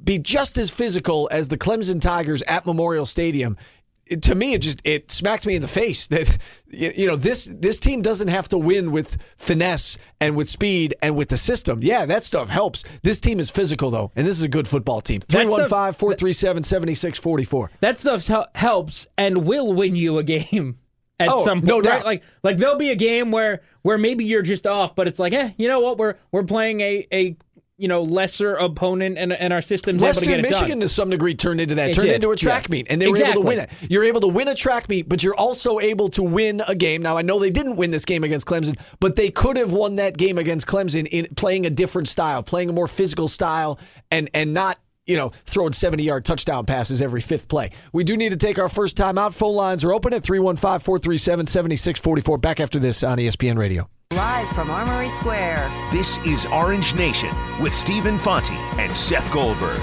be 0.04 0.20
just 0.20 0.58
as 0.60 0.70
physical 0.70 1.28
as 1.32 1.48
the 1.48 1.58
Clemson 1.58 2.00
Tigers 2.00 2.42
at 2.44 2.66
Memorial 2.66 3.06
Stadium. 3.06 3.58
It- 4.06 4.22
to 4.24 4.36
me, 4.36 4.54
it 4.54 4.60
just 4.62 4.82
it 4.84 5.12
smacked 5.12 5.46
me 5.46 5.56
in 5.56 5.62
the 5.62 5.68
face 5.68 6.08
that 6.08 6.38
you 6.70 7.08
know 7.08 7.16
this 7.16 7.50
this 7.54 7.80
team 7.80 8.02
doesn't 8.02 8.28
have 8.28 8.48
to 8.50 8.58
win 8.58 8.92
with 8.92 9.18
finesse 9.38 9.98
and 10.20 10.36
with 10.36 10.50
speed 10.50 10.94
and 11.02 11.16
with 11.16 11.30
the 11.30 11.38
system. 11.38 11.80
Yeah, 11.82 12.06
that 12.06 12.24
stuff 12.24 12.50
helps. 12.50 12.84
This 13.02 13.20
team 13.20 13.40
is 13.40 13.50
physical 13.50 13.90
though, 13.92 14.12
and 14.16 14.28
this 14.28 14.36
is 14.38 14.44
a 14.44 14.48
good 14.50 14.68
football 14.68 15.02
team. 15.02 15.22
That 15.30 15.48
stuff- 15.50 15.98
315-437-7644. 16.00 17.70
that 17.82 18.00
stuff 18.00 18.28
helps 18.56 19.08
and 19.18 19.46
will 19.46 19.74
win 19.74 19.96
you 19.96 20.18
a 20.18 20.24
game 20.24 20.78
at 21.20 21.30
Oh, 21.30 21.44
some 21.46 21.60
point. 21.62 21.68
no 21.68 21.82
right? 21.82 22.04
Like 22.04 22.24
like 22.44 22.58
there'll 22.58 22.76
be 22.78 22.90
a 22.92 22.96
game 22.96 23.32
where 23.32 23.62
where 23.82 23.98
maybe 23.98 24.26
you're 24.26 24.42
just 24.42 24.66
off, 24.68 24.96
but 24.96 25.08
it's 25.08 25.20
like, 25.20 25.34
eh, 25.34 25.52
you 25.58 25.68
know 25.68 25.80
what? 25.80 25.98
We're 25.98 26.16
we're 26.32 26.44
playing 26.44 26.82
a 26.82 27.08
a 27.14 27.38
you 27.84 27.90
know 27.90 28.02
lesser 28.02 28.56
opponent, 28.56 29.18
and 29.18 29.34
and 29.34 29.52
our 29.52 29.62
system's 29.62 30.02
able 30.02 30.14
to 30.14 30.20
Western 30.20 30.36
get 30.36 30.40
it 30.40 30.50
Michigan 30.50 30.80
to 30.80 30.88
some 30.88 31.10
degree 31.10 31.36
turned 31.36 31.60
into 31.60 31.76
that, 31.76 31.90
It 31.90 31.94
turned 31.96 32.08
did, 32.08 32.16
into 32.16 32.32
a 32.32 32.36
track 32.38 32.64
yes. 32.64 32.70
meet, 32.70 32.88
and 32.90 33.02
they 33.02 33.10
were 33.10 33.18
able 33.18 33.42
to 33.42 33.48
win 33.48 33.60
it. 33.60 33.70
You're 33.90 34.06
able 34.06 34.22
to 34.22 34.30
win 34.30 34.48
a 34.48 34.56
track 34.56 34.88
meet, 34.88 35.10
but 35.10 35.22
you're 35.22 35.36
also 35.36 35.82
able 35.82 36.08
to 36.12 36.24
win 36.24 36.62
a 36.66 36.76
game. 36.76 37.02
Now 37.02 37.18
I 37.18 37.24
know 37.24 37.40
they 37.40 37.50
didn't 37.50 37.76
win 37.76 37.92
this 37.92 38.06
game 38.06 38.24
against 38.24 38.48
Clemson, 38.48 38.80
but 39.02 39.18
they 39.18 39.30
could 39.30 39.58
have 39.58 39.74
won 39.74 39.98
that 39.98 40.16
game 40.18 40.38
against 40.38 40.66
Clemson 40.66 41.06
in 41.08 41.28
playing 41.36 41.66
a 41.66 41.70
different 41.70 42.08
style, 42.08 42.42
playing 42.42 42.70
a 42.70 42.74
more 42.74 42.88
physical 42.88 43.28
style, 43.28 43.78
and 44.10 44.30
and 44.34 44.54
not. 44.54 44.80
You 45.06 45.18
know, 45.18 45.32
throwing 45.44 45.74
70 45.74 46.02
yard 46.02 46.24
touchdown 46.24 46.66
passes 46.66 47.02
every 47.02 47.20
fifth 47.20 47.50
play. 47.50 47.72
We 47.92 48.06
do 48.06 48.16
need 48.16 48.30
to 48.30 48.38
take 48.38 48.58
our 48.58 48.70
first 48.70 48.96
time 48.96 49.18
out. 49.18 49.34
Phone 49.34 49.54
lines 49.54 49.84
are 49.84 49.92
open 49.92 50.14
at 50.14 50.24
315 50.24 50.80
437 50.80 51.46
7644. 51.48 52.38
Back 52.38 52.62
after 52.62 52.80
this 52.80 53.04
on 53.04 53.18
ESPN 53.18 53.58
Radio. 53.58 53.90
Live 54.16 54.48
from 54.50 54.70
Armory 54.70 55.10
Square. 55.10 55.72
This 55.92 56.20
is 56.20 56.46
Orange 56.46 56.94
Nation 56.94 57.34
with 57.60 57.74
Stephen 57.74 58.20
Fonte 58.20 58.52
and 58.78 58.96
Seth 58.96 59.32
Goldberg. 59.32 59.82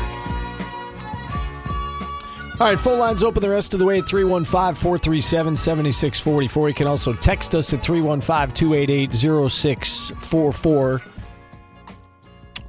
All 2.60 2.68
right, 2.68 2.78
full 2.78 2.96
lines 2.96 3.24
open 3.24 3.42
the 3.42 3.50
rest 3.50 3.74
of 3.74 3.80
the 3.80 3.86
way 3.86 3.98
at 3.98 4.06
315 4.06 4.76
437 4.76 5.56
7644. 5.56 6.68
You 6.68 6.74
can 6.74 6.86
also 6.86 7.12
text 7.12 7.56
us 7.56 7.72
at 7.72 7.82
315 7.82 8.54
288 8.54 9.12
0644. 9.50 11.02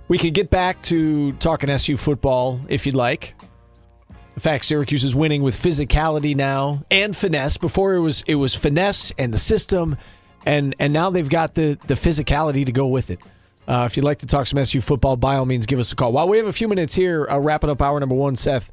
We 0.07 0.17
can 0.17 0.33
get 0.33 0.49
back 0.49 0.81
to 0.83 1.33
talking 1.33 1.69
SU 1.69 1.95
football 1.95 2.59
if 2.69 2.87
you'd 2.87 2.95
like. 2.95 3.35
The 4.33 4.39
fact 4.39 4.65
Syracuse 4.65 5.03
is 5.03 5.15
winning 5.15 5.43
with 5.43 5.53
physicality 5.53 6.35
now 6.35 6.83
and 6.89 7.15
finesse. 7.15 7.57
Before 7.57 7.93
it 7.93 7.99
was 7.99 8.23
it 8.25 8.35
was 8.35 8.55
finesse 8.55 9.11
and 9.19 9.31
the 9.31 9.37
system, 9.37 9.95
and 10.45 10.75
and 10.79 10.93
now 10.93 11.09
they've 11.09 11.29
got 11.29 11.55
the 11.55 11.77
the 11.87 11.93
physicality 11.93 12.65
to 12.65 12.71
go 12.71 12.87
with 12.87 13.09
it. 13.09 13.19
Uh, 13.67 13.85
if 13.85 13.95
you'd 13.95 14.03
like 14.03 14.19
to 14.19 14.25
talk 14.25 14.47
some 14.47 14.59
SU 14.59 14.81
football, 14.81 15.15
by 15.15 15.35
all 15.35 15.45
means, 15.45 15.65
give 15.65 15.79
us 15.79 15.91
a 15.91 15.95
call. 15.95 16.11
While 16.11 16.27
we 16.27 16.37
have 16.37 16.47
a 16.47 16.53
few 16.53 16.67
minutes 16.67 16.95
here, 16.95 17.27
uh, 17.29 17.37
wrapping 17.37 17.69
up 17.69 17.81
hour 17.81 17.99
number 17.99 18.15
one, 18.15 18.35
Seth. 18.35 18.71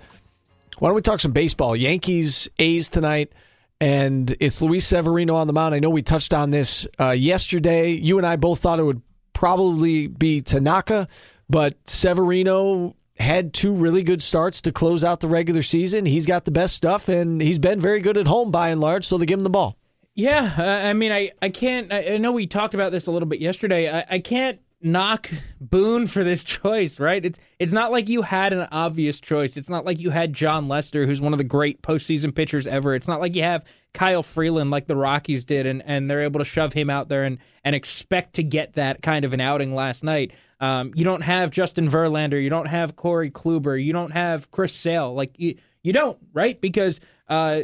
Why 0.79 0.89
don't 0.89 0.97
we 0.97 1.03
talk 1.03 1.21
some 1.21 1.33
baseball? 1.33 1.75
Yankees, 1.75 2.49
A's 2.59 2.89
tonight, 2.89 3.33
and 3.81 4.35
it's 4.41 4.63
Luis 4.63 4.87
Severino 4.87 5.35
on 5.35 5.47
the 5.47 5.53
mound. 5.53 5.75
I 5.75 5.81
know 5.81 5.91
we 5.91 6.03
touched 6.03 6.33
on 6.33 6.51
this 6.51 6.87
uh, 7.01 7.11
yesterday. 7.11 7.91
You 7.91 8.19
and 8.19 8.27
I 8.27 8.37
both 8.37 8.61
thought 8.61 8.79
it 8.79 8.85
would 8.85 9.03
probably 9.33 10.07
be 10.07 10.41
Tanaka, 10.41 11.09
but 11.49 11.77
Severino 11.89 12.97
had 13.19 13.53
two 13.53 13.75
really 13.75 14.03
good 14.03 14.23
starts 14.23 14.63
to 14.63 14.73
close 14.73 15.05
out 15.05 15.21
the 15.21 15.29
regular 15.29 15.63
season. 15.63 16.07
He's 16.07 16.27
got 16.27 16.45
the 16.45 16.51
best 16.51 16.75
stuff, 16.75 17.09
and 17.09 17.41
he's 17.41 17.59
been 17.59 17.81
very 17.81 18.01
good 18.01 18.17
at 18.17 18.27
home 18.27 18.51
by 18.51 18.71
and 18.71 18.81
large, 18.81 19.05
so 19.05 19.19
they 19.19 19.27
give 19.27 19.39
him 19.39 19.45
the 19.45 19.51
ball. 19.51 19.78
Yeah, 20.19 20.53
uh, 20.59 20.89
I 20.89 20.95
mean, 20.95 21.13
I, 21.13 21.31
I 21.41 21.49
can't. 21.49 21.93
I, 21.93 22.15
I 22.15 22.19
know 22.19 22.33
we 22.33 22.49
talked 22.49 22.75
about 22.75 22.91
this 22.91 23.07
a 23.07 23.13
little 23.13 23.29
bit 23.29 23.39
yesterday. 23.39 23.89
I, 23.89 24.05
I 24.11 24.19
can't 24.19 24.59
knock 24.83 25.31
Boone 25.61 26.09
for 26.09 26.25
this 26.25 26.43
choice, 26.45 26.99
right? 26.99 27.25
It's 27.25 27.39
it's 27.61 27.73
not 27.73 27.93
like 27.93 28.09
you 28.09 28.23
had 28.23 28.53
an 28.53 28.67
obvious 28.73 29.21
choice. 29.21 29.57
It's 29.57 29.71
not 29.71 29.85
like 29.85 30.01
you 30.01 30.11
had 30.11 30.33
Jon 30.33 30.67
Lester, 30.67 31.07
who's 31.07 31.21
one 31.21 31.33
of 31.33 31.39
the 31.39 31.45
great 31.45 31.83
postseason 31.83 32.35
pitchers 32.35 32.67
ever. 32.67 32.97
It's 32.97 33.07
not 33.07 33.21
like 33.21 33.37
you 33.37 33.45
have 33.45 33.65
Kyle 33.95 34.25
Freeland 34.25 34.73
like 34.73 34.89
the 34.89 34.97
Rockies 34.97 35.45
did, 35.45 35.67
and, 35.67 35.85
and 35.87 36.11
they're 36.11 36.23
able 36.23 36.41
to 36.41 36.45
shove 36.45 36.73
him 36.73 36.91
out 36.91 37.09
there 37.09 37.23
and 37.23 37.39
and 37.63 37.77
expect 37.77 38.35
to 38.35 38.43
get 38.43 38.73
that 38.73 39.03
kind 39.03 39.25
of 39.25 39.33
an 39.33 39.41
outing 39.41 39.73
last 39.73 40.03
night. 40.03 40.33
Um, 40.59 40.91
you 40.97 41.05
don't 41.05 41.23
have 41.23 41.53
Justin 41.53 41.89
Verlander, 41.89 42.43
you 42.43 42.51
don't 42.51 42.67
have 42.67 42.97
Corey 42.97 43.31
Kluber, 43.31 43.81
you 43.81 43.93
don't 43.93 44.11
have 44.11 44.51
Chris 44.51 44.75
Sale, 44.75 45.15
like 45.15 45.39
you 45.39 45.59
you 45.85 45.93
don't, 45.93 46.19
right? 46.33 46.61
Because 46.61 46.99
uh, 47.29 47.63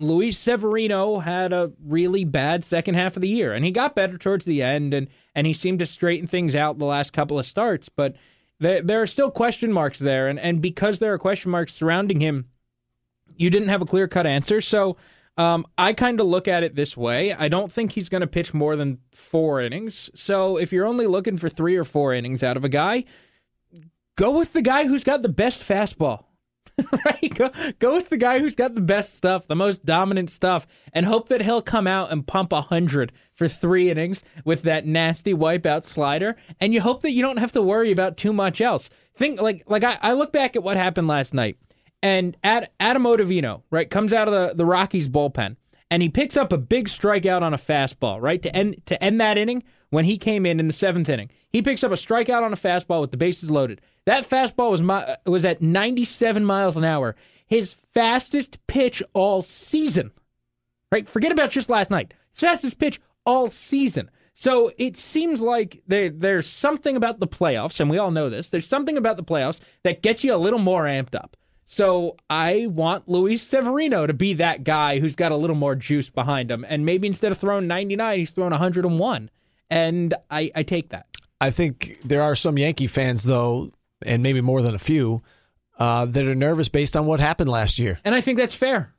Luis 0.00 0.38
Severino 0.38 1.18
had 1.18 1.52
a 1.52 1.72
really 1.84 2.24
bad 2.24 2.64
second 2.64 2.94
half 2.94 3.16
of 3.16 3.22
the 3.22 3.28
year, 3.28 3.52
and 3.52 3.66
he 3.66 3.70
got 3.70 3.94
better 3.94 4.16
towards 4.16 4.46
the 4.46 4.62
end, 4.62 4.94
and 4.94 5.08
and 5.34 5.46
he 5.46 5.52
seemed 5.52 5.78
to 5.78 5.86
straighten 5.86 6.26
things 6.26 6.54
out 6.54 6.78
the 6.78 6.86
last 6.86 7.12
couple 7.12 7.38
of 7.38 7.44
starts. 7.44 7.90
But 7.90 8.16
there, 8.58 8.80
there 8.80 9.02
are 9.02 9.06
still 9.06 9.30
question 9.30 9.72
marks 9.72 9.98
there, 9.98 10.26
and 10.26 10.40
and 10.40 10.62
because 10.62 10.98
there 10.98 11.12
are 11.12 11.18
question 11.18 11.50
marks 11.50 11.74
surrounding 11.74 12.20
him, 12.20 12.48
you 13.36 13.50
didn't 13.50 13.68
have 13.68 13.82
a 13.82 13.86
clear 13.86 14.08
cut 14.08 14.26
answer. 14.26 14.62
So 14.62 14.96
um, 15.36 15.66
I 15.76 15.92
kind 15.92 16.18
of 16.18 16.26
look 16.26 16.48
at 16.48 16.62
it 16.62 16.76
this 16.76 16.96
way: 16.96 17.34
I 17.34 17.48
don't 17.48 17.70
think 17.70 17.92
he's 17.92 18.08
going 18.08 18.22
to 18.22 18.26
pitch 18.26 18.54
more 18.54 18.76
than 18.76 19.00
four 19.12 19.60
innings. 19.60 20.10
So 20.14 20.56
if 20.56 20.72
you're 20.72 20.86
only 20.86 21.06
looking 21.06 21.36
for 21.36 21.50
three 21.50 21.76
or 21.76 21.84
four 21.84 22.14
innings 22.14 22.42
out 22.42 22.56
of 22.56 22.64
a 22.64 22.70
guy, 22.70 23.04
go 24.16 24.30
with 24.30 24.54
the 24.54 24.62
guy 24.62 24.86
who's 24.86 25.04
got 25.04 25.20
the 25.20 25.28
best 25.28 25.60
fastball. 25.60 26.24
right? 27.04 27.34
Go, 27.34 27.50
go 27.78 27.94
with 27.94 28.08
the 28.08 28.16
guy 28.16 28.38
who's 28.38 28.54
got 28.54 28.74
the 28.74 28.80
best 28.80 29.14
stuff, 29.14 29.46
the 29.46 29.56
most 29.56 29.84
dominant 29.84 30.30
stuff, 30.30 30.66
and 30.92 31.06
hope 31.06 31.28
that 31.28 31.42
he'll 31.42 31.62
come 31.62 31.86
out 31.86 32.10
and 32.10 32.26
pump 32.26 32.52
100 32.52 33.12
for 33.34 33.48
three 33.48 33.90
innings 33.90 34.22
with 34.44 34.62
that 34.62 34.86
nasty 34.86 35.34
wipeout 35.34 35.84
slider. 35.84 36.36
And 36.60 36.72
you 36.72 36.80
hope 36.80 37.02
that 37.02 37.12
you 37.12 37.22
don't 37.22 37.38
have 37.38 37.52
to 37.52 37.62
worry 37.62 37.90
about 37.90 38.16
too 38.16 38.32
much 38.32 38.60
else. 38.60 38.90
Think 39.14 39.40
like 39.40 39.64
like 39.66 39.84
I, 39.84 39.98
I 40.00 40.12
look 40.12 40.32
back 40.32 40.56
at 40.56 40.62
what 40.62 40.76
happened 40.76 41.08
last 41.08 41.34
night, 41.34 41.58
and 42.02 42.36
Ad, 42.42 42.70
Adam 42.78 43.06
right, 43.70 43.90
comes 43.90 44.12
out 44.12 44.28
of 44.28 44.34
the, 44.34 44.54
the 44.54 44.64
Rockies 44.64 45.08
bullpen, 45.08 45.56
and 45.90 46.02
he 46.02 46.08
picks 46.08 46.36
up 46.36 46.52
a 46.52 46.58
big 46.58 46.86
strikeout 46.86 47.42
on 47.42 47.52
a 47.52 47.58
fastball, 47.58 48.20
right, 48.20 48.40
to 48.42 48.54
end 48.54 48.86
to 48.86 49.02
end 49.02 49.20
that 49.20 49.36
inning 49.36 49.64
when 49.90 50.04
he 50.04 50.16
came 50.16 50.46
in 50.46 50.60
in 50.60 50.66
the 50.66 50.72
seventh 50.72 51.08
inning. 51.08 51.30
He 51.48 51.62
picks 51.62 51.82
up 51.82 51.90
a 51.90 51.96
strikeout 51.96 52.42
on 52.42 52.52
a 52.52 52.56
fastball 52.56 53.00
with 53.00 53.10
the 53.10 53.16
bases 53.16 53.50
loaded. 53.50 53.80
That 54.06 54.24
fastball 54.24 54.70
was 54.70 54.80
my, 54.80 55.02
uh, 55.02 55.16
was 55.26 55.44
at 55.44 55.60
97 55.60 56.44
miles 56.44 56.76
an 56.76 56.84
hour, 56.84 57.16
his 57.46 57.74
fastest 57.74 58.64
pitch 58.66 59.02
all 59.12 59.42
season. 59.42 60.12
Right? 60.92 61.08
Forget 61.08 61.32
about 61.32 61.50
just 61.50 61.68
last 61.68 61.90
night. 61.90 62.14
His 62.32 62.40
fastest 62.40 62.78
pitch 62.78 63.00
all 63.26 63.48
season. 63.48 64.10
So 64.34 64.72
it 64.78 64.96
seems 64.96 65.42
like 65.42 65.82
there, 65.86 66.08
there's 66.08 66.48
something 66.48 66.96
about 66.96 67.20
the 67.20 67.28
playoffs, 67.28 67.78
and 67.78 67.90
we 67.90 67.98
all 67.98 68.10
know 68.10 68.30
this. 68.30 68.48
There's 68.48 68.66
something 68.66 68.96
about 68.96 69.16
the 69.16 69.24
playoffs 69.24 69.60
that 69.82 70.02
gets 70.02 70.24
you 70.24 70.34
a 70.34 70.36
little 70.36 70.58
more 70.58 70.84
amped 70.84 71.14
up. 71.14 71.36
So 71.72 72.16
I 72.28 72.66
want 72.66 73.08
Luis 73.08 73.42
Severino 73.42 74.04
to 74.04 74.12
be 74.12 74.32
that 74.34 74.64
guy 74.64 74.98
who's 74.98 75.14
got 75.14 75.30
a 75.30 75.36
little 75.36 75.54
more 75.54 75.76
juice 75.76 76.10
behind 76.10 76.50
him, 76.50 76.66
and 76.68 76.84
maybe 76.84 77.06
instead 77.06 77.30
of 77.30 77.38
throwing 77.38 77.68
99, 77.68 78.18
he's 78.18 78.32
throwing 78.32 78.50
101, 78.50 79.30
and 79.70 80.14
I, 80.28 80.50
I 80.56 80.64
take 80.64 80.88
that. 80.88 81.06
I 81.40 81.52
think 81.52 82.00
there 82.04 82.22
are 82.22 82.34
some 82.34 82.58
Yankee 82.58 82.88
fans, 82.88 83.22
though, 83.22 83.70
and 84.04 84.20
maybe 84.20 84.40
more 84.40 84.62
than 84.62 84.74
a 84.74 84.80
few, 84.80 85.22
uh, 85.78 86.06
that 86.06 86.26
are 86.26 86.34
nervous 86.34 86.68
based 86.68 86.96
on 86.96 87.06
what 87.06 87.20
happened 87.20 87.48
last 87.48 87.78
year. 87.78 88.00
And 88.04 88.16
I 88.16 88.20
think 88.20 88.36
that's 88.36 88.52
fair. 88.52 88.92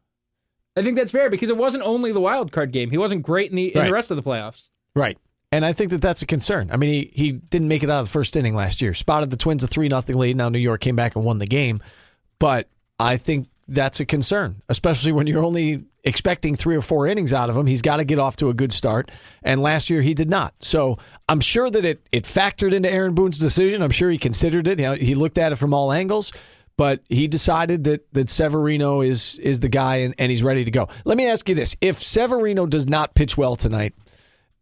I 0.77 0.81
think 0.81 0.95
that's 0.95 1.11
fair 1.11 1.29
because 1.29 1.49
it 1.49 1.57
wasn't 1.57 1.83
only 1.83 2.13
the 2.13 2.21
wild 2.21 2.53
card 2.53 2.71
game. 2.71 2.89
He 2.89 2.97
wasn't 2.97 3.23
great 3.23 3.49
in 3.49 3.57
the 3.57 3.73
in 3.73 3.79
Right. 3.79 3.87
the 3.87 3.93
rest 3.93 4.11
of 4.11 4.15
the 4.15 4.23
playoffs. 4.23 4.69
Right. 4.95 5.17
And 5.51 5.65
I 5.65 5.73
think 5.73 5.91
that 5.91 6.01
that's 6.01 6.21
a 6.21 6.25
concern. 6.25 6.69
I 6.71 6.77
mean, 6.77 6.89
he, 6.89 7.11
he 7.25 7.31
didn't 7.33 7.67
make 7.67 7.83
it 7.83 7.89
out 7.89 7.99
of 7.99 8.05
the 8.05 8.11
first 8.11 8.37
inning 8.37 8.55
last 8.55 8.81
year. 8.81 8.93
Spotted 8.93 9.29
the 9.29 9.35
Twins 9.35 9.61
a 9.61 9.67
3 9.67 9.89
nothing 9.89 10.15
lead. 10.17 10.37
Now 10.37 10.47
New 10.47 10.59
York 10.59 10.79
came 10.79 10.95
back 10.95 11.17
and 11.17 11.25
won 11.25 11.39
the 11.39 11.45
game. 11.45 11.81
But 12.41 12.69
I 12.99 13.17
think 13.17 13.49
that's 13.67 13.99
a 13.99 14.05
concern, 14.05 14.63
especially 14.67 15.11
when 15.11 15.27
you're 15.27 15.43
only 15.43 15.85
expecting 16.03 16.55
three 16.55 16.75
or 16.75 16.81
four 16.81 17.05
innings 17.05 17.31
out 17.31 17.51
of 17.51 17.55
him. 17.55 17.67
He's 17.67 17.83
got 17.83 17.97
to 17.97 18.03
get 18.03 18.17
off 18.17 18.35
to 18.37 18.49
a 18.49 18.53
good 18.55 18.73
start. 18.73 19.11
And 19.43 19.61
last 19.61 19.91
year 19.91 20.01
he 20.01 20.15
did 20.15 20.27
not. 20.27 20.55
So 20.59 20.97
I'm 21.29 21.39
sure 21.39 21.69
that 21.69 21.85
it, 21.85 22.01
it 22.11 22.23
factored 22.23 22.73
into 22.73 22.89
Aaron 22.91 23.13
Boone's 23.13 23.37
decision. 23.37 23.83
I'm 23.83 23.91
sure 23.91 24.09
he 24.09 24.17
considered 24.17 24.65
it. 24.65 24.79
You 24.79 24.85
know, 24.85 24.93
he 24.95 25.13
looked 25.13 25.37
at 25.37 25.51
it 25.51 25.57
from 25.57 25.71
all 25.71 25.91
angles. 25.91 26.33
But 26.77 27.01
he 27.09 27.27
decided 27.27 27.83
that, 27.83 28.11
that 28.13 28.27
Severino 28.27 29.01
is 29.01 29.37
is 29.37 29.59
the 29.59 29.69
guy 29.69 29.97
and, 29.97 30.15
and 30.17 30.31
he's 30.31 30.41
ready 30.41 30.65
to 30.65 30.71
go. 30.71 30.87
Let 31.05 31.15
me 31.15 31.27
ask 31.27 31.47
you 31.47 31.53
this. 31.53 31.75
If 31.79 32.01
Severino 32.01 32.65
does 32.65 32.87
not 32.89 33.13
pitch 33.13 33.37
well 33.37 33.55
tonight, 33.55 33.93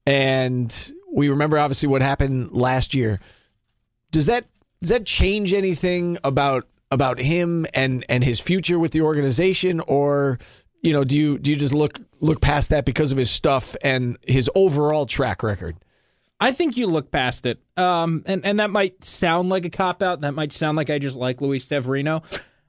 and 0.06 0.92
we 1.14 1.30
remember 1.30 1.58
obviously 1.58 1.88
what 1.88 2.02
happened 2.02 2.52
last 2.52 2.94
year. 2.94 3.22
Does 4.12 4.26
that 4.26 4.48
does 4.82 4.90
that 4.90 5.06
change 5.06 5.54
anything 5.54 6.18
about 6.26 6.68
about 6.92 7.20
him 7.20 7.66
and 7.74 8.06
and 8.10 8.24
his 8.24 8.40
future 8.40 8.80
with 8.80 8.92
the 8.92 9.02
organization, 9.02 9.80
or 9.82 10.40
you 10.82 10.94
know, 10.94 11.04
do 11.04 11.18
you 11.18 11.38
do 11.40 11.52
you 11.52 11.58
just 11.58 11.74
look 11.74 12.00
look 12.20 12.42
past 12.42 12.70
that 12.70 12.86
because 12.86 13.12
of 13.12 13.18
his 13.18 13.32
stuff 13.32 13.76
and 13.84 14.18
his 14.28 14.50
overall 14.56 15.06
track 15.06 15.44
record? 15.44 15.78
I 16.40 16.52
think 16.52 16.78
you 16.78 16.88
look 16.88 17.12
past 17.12 17.46
it. 17.46 17.60
Um, 17.76 18.24
and, 18.26 18.46
and 18.46 18.60
that 18.60 18.70
might 18.70 19.04
sound 19.04 19.50
like 19.50 19.66
a 19.66 19.70
cop 19.70 20.02
out. 20.02 20.22
That 20.22 20.34
might 20.34 20.54
sound 20.54 20.78
like 20.78 20.90
I 20.90 20.98
just 20.98 21.18
like 21.18 21.42
Luis 21.42 21.66
Severino. 21.66 22.24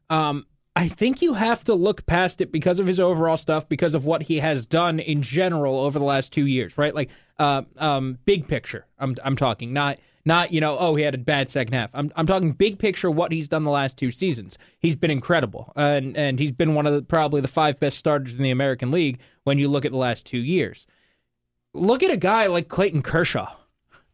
Um, 0.08 0.46
I 0.74 0.88
think 0.88 1.22
you 1.22 1.34
have 1.34 1.62
to 1.64 1.74
look 1.74 2.06
past 2.06 2.40
it 2.40 2.50
because 2.50 2.78
of 2.80 2.86
his 2.86 2.98
overall 2.98 3.36
stuff, 3.36 3.68
because 3.68 3.94
of 3.94 4.04
what 4.04 4.24
he 4.24 4.38
has 4.38 4.66
done 4.66 4.98
in 4.98 5.22
general 5.22 5.78
over 5.78 5.98
the 5.98 6.04
last 6.04 6.32
two 6.32 6.46
years, 6.46 6.76
right? 6.78 6.94
Like, 6.94 7.10
uh, 7.38 7.62
um, 7.76 8.18
big 8.24 8.48
picture. 8.48 8.86
I'm 8.98 9.14
I'm 9.24 9.36
talking 9.36 9.72
not 9.72 9.98
not 10.24 10.52
you 10.52 10.60
know 10.60 10.76
oh 10.78 10.94
he 10.94 11.02
had 11.02 11.14
a 11.14 11.18
bad 11.18 11.48
second 11.48 11.74
half. 11.74 11.90
I'm 11.94 12.12
I'm 12.16 12.26
talking 12.26 12.52
big 12.52 12.78
picture 12.78 13.10
what 13.10 13.32
he's 13.32 13.48
done 13.48 13.62
the 13.62 13.70
last 13.70 13.98
two 13.98 14.10
seasons. 14.10 14.58
He's 14.78 14.96
been 14.96 15.10
incredible, 15.10 15.72
and 15.76 16.16
and 16.16 16.38
he's 16.38 16.52
been 16.52 16.74
one 16.74 16.86
of 16.86 16.94
the, 16.94 17.02
probably 17.02 17.40
the 17.40 17.48
five 17.48 17.78
best 17.78 17.98
starters 17.98 18.36
in 18.36 18.42
the 18.42 18.50
American 18.50 18.90
League 18.90 19.20
when 19.44 19.58
you 19.58 19.68
look 19.68 19.84
at 19.84 19.92
the 19.92 19.98
last 19.98 20.26
two 20.26 20.38
years. 20.38 20.86
Look 21.72 22.02
at 22.02 22.10
a 22.10 22.16
guy 22.16 22.46
like 22.46 22.68
Clayton 22.68 23.02
Kershaw 23.02 23.54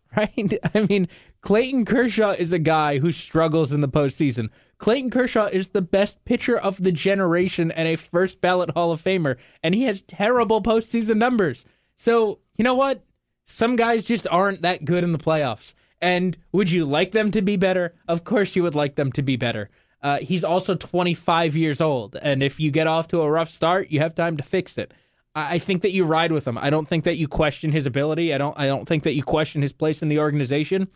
right? 0.16 0.52
I 0.74 0.86
mean, 0.88 1.08
Clayton 1.40 1.84
Kershaw 1.84 2.30
is 2.30 2.52
a 2.52 2.58
guy 2.58 2.98
who 2.98 3.12
struggles 3.12 3.72
in 3.72 3.80
the 3.80 3.88
postseason. 3.88 4.48
Clayton 4.78 5.10
Kershaw 5.10 5.46
is 5.46 5.70
the 5.70 5.82
best 5.82 6.24
pitcher 6.24 6.58
of 6.58 6.82
the 6.82 6.92
generation 6.92 7.70
and 7.70 7.88
a 7.88 7.96
first 7.96 8.40
ballot 8.40 8.70
Hall 8.70 8.92
of 8.92 9.02
Famer, 9.02 9.36
and 9.62 9.74
he 9.74 9.84
has 9.84 10.02
terrible 10.02 10.62
postseason 10.62 11.16
numbers. 11.16 11.64
So, 11.96 12.40
you 12.56 12.64
know 12.64 12.74
what? 12.74 13.04
Some 13.46 13.76
guys 13.76 14.04
just 14.04 14.26
aren't 14.30 14.62
that 14.62 14.84
good 14.84 15.04
in 15.04 15.12
the 15.12 15.18
playoffs. 15.18 15.74
And 16.00 16.36
would 16.52 16.70
you 16.70 16.84
like 16.84 17.12
them 17.12 17.30
to 17.30 17.42
be 17.42 17.56
better? 17.56 17.94
Of 18.06 18.24
course, 18.24 18.54
you 18.54 18.62
would 18.62 18.74
like 18.74 18.96
them 18.96 19.12
to 19.12 19.22
be 19.22 19.36
better. 19.36 19.70
Uh, 20.02 20.18
he's 20.18 20.44
also 20.44 20.74
25 20.74 21.56
years 21.56 21.80
old, 21.80 22.16
and 22.20 22.42
if 22.42 22.60
you 22.60 22.70
get 22.70 22.86
off 22.86 23.08
to 23.08 23.22
a 23.22 23.30
rough 23.30 23.48
start, 23.48 23.90
you 23.90 23.98
have 24.00 24.14
time 24.14 24.36
to 24.36 24.42
fix 24.42 24.78
it. 24.78 24.92
I 25.34 25.54
I 25.54 25.58
think 25.58 25.82
that 25.82 25.92
you 25.92 26.04
ride 26.04 26.32
with 26.32 26.46
him. 26.46 26.58
I 26.58 26.70
don't 26.70 26.86
think 26.86 27.04
that 27.04 27.16
you 27.16 27.28
question 27.28 27.72
his 27.72 27.86
ability. 27.86 28.32
I 28.34 28.38
don't. 28.38 28.58
I 28.58 28.66
don't 28.66 28.86
think 28.86 29.04
that 29.04 29.14
you 29.14 29.22
question 29.22 29.62
his 29.62 29.72
place 29.72 30.02
in 30.02 30.08
the 30.08 30.18
organization. 30.18 30.88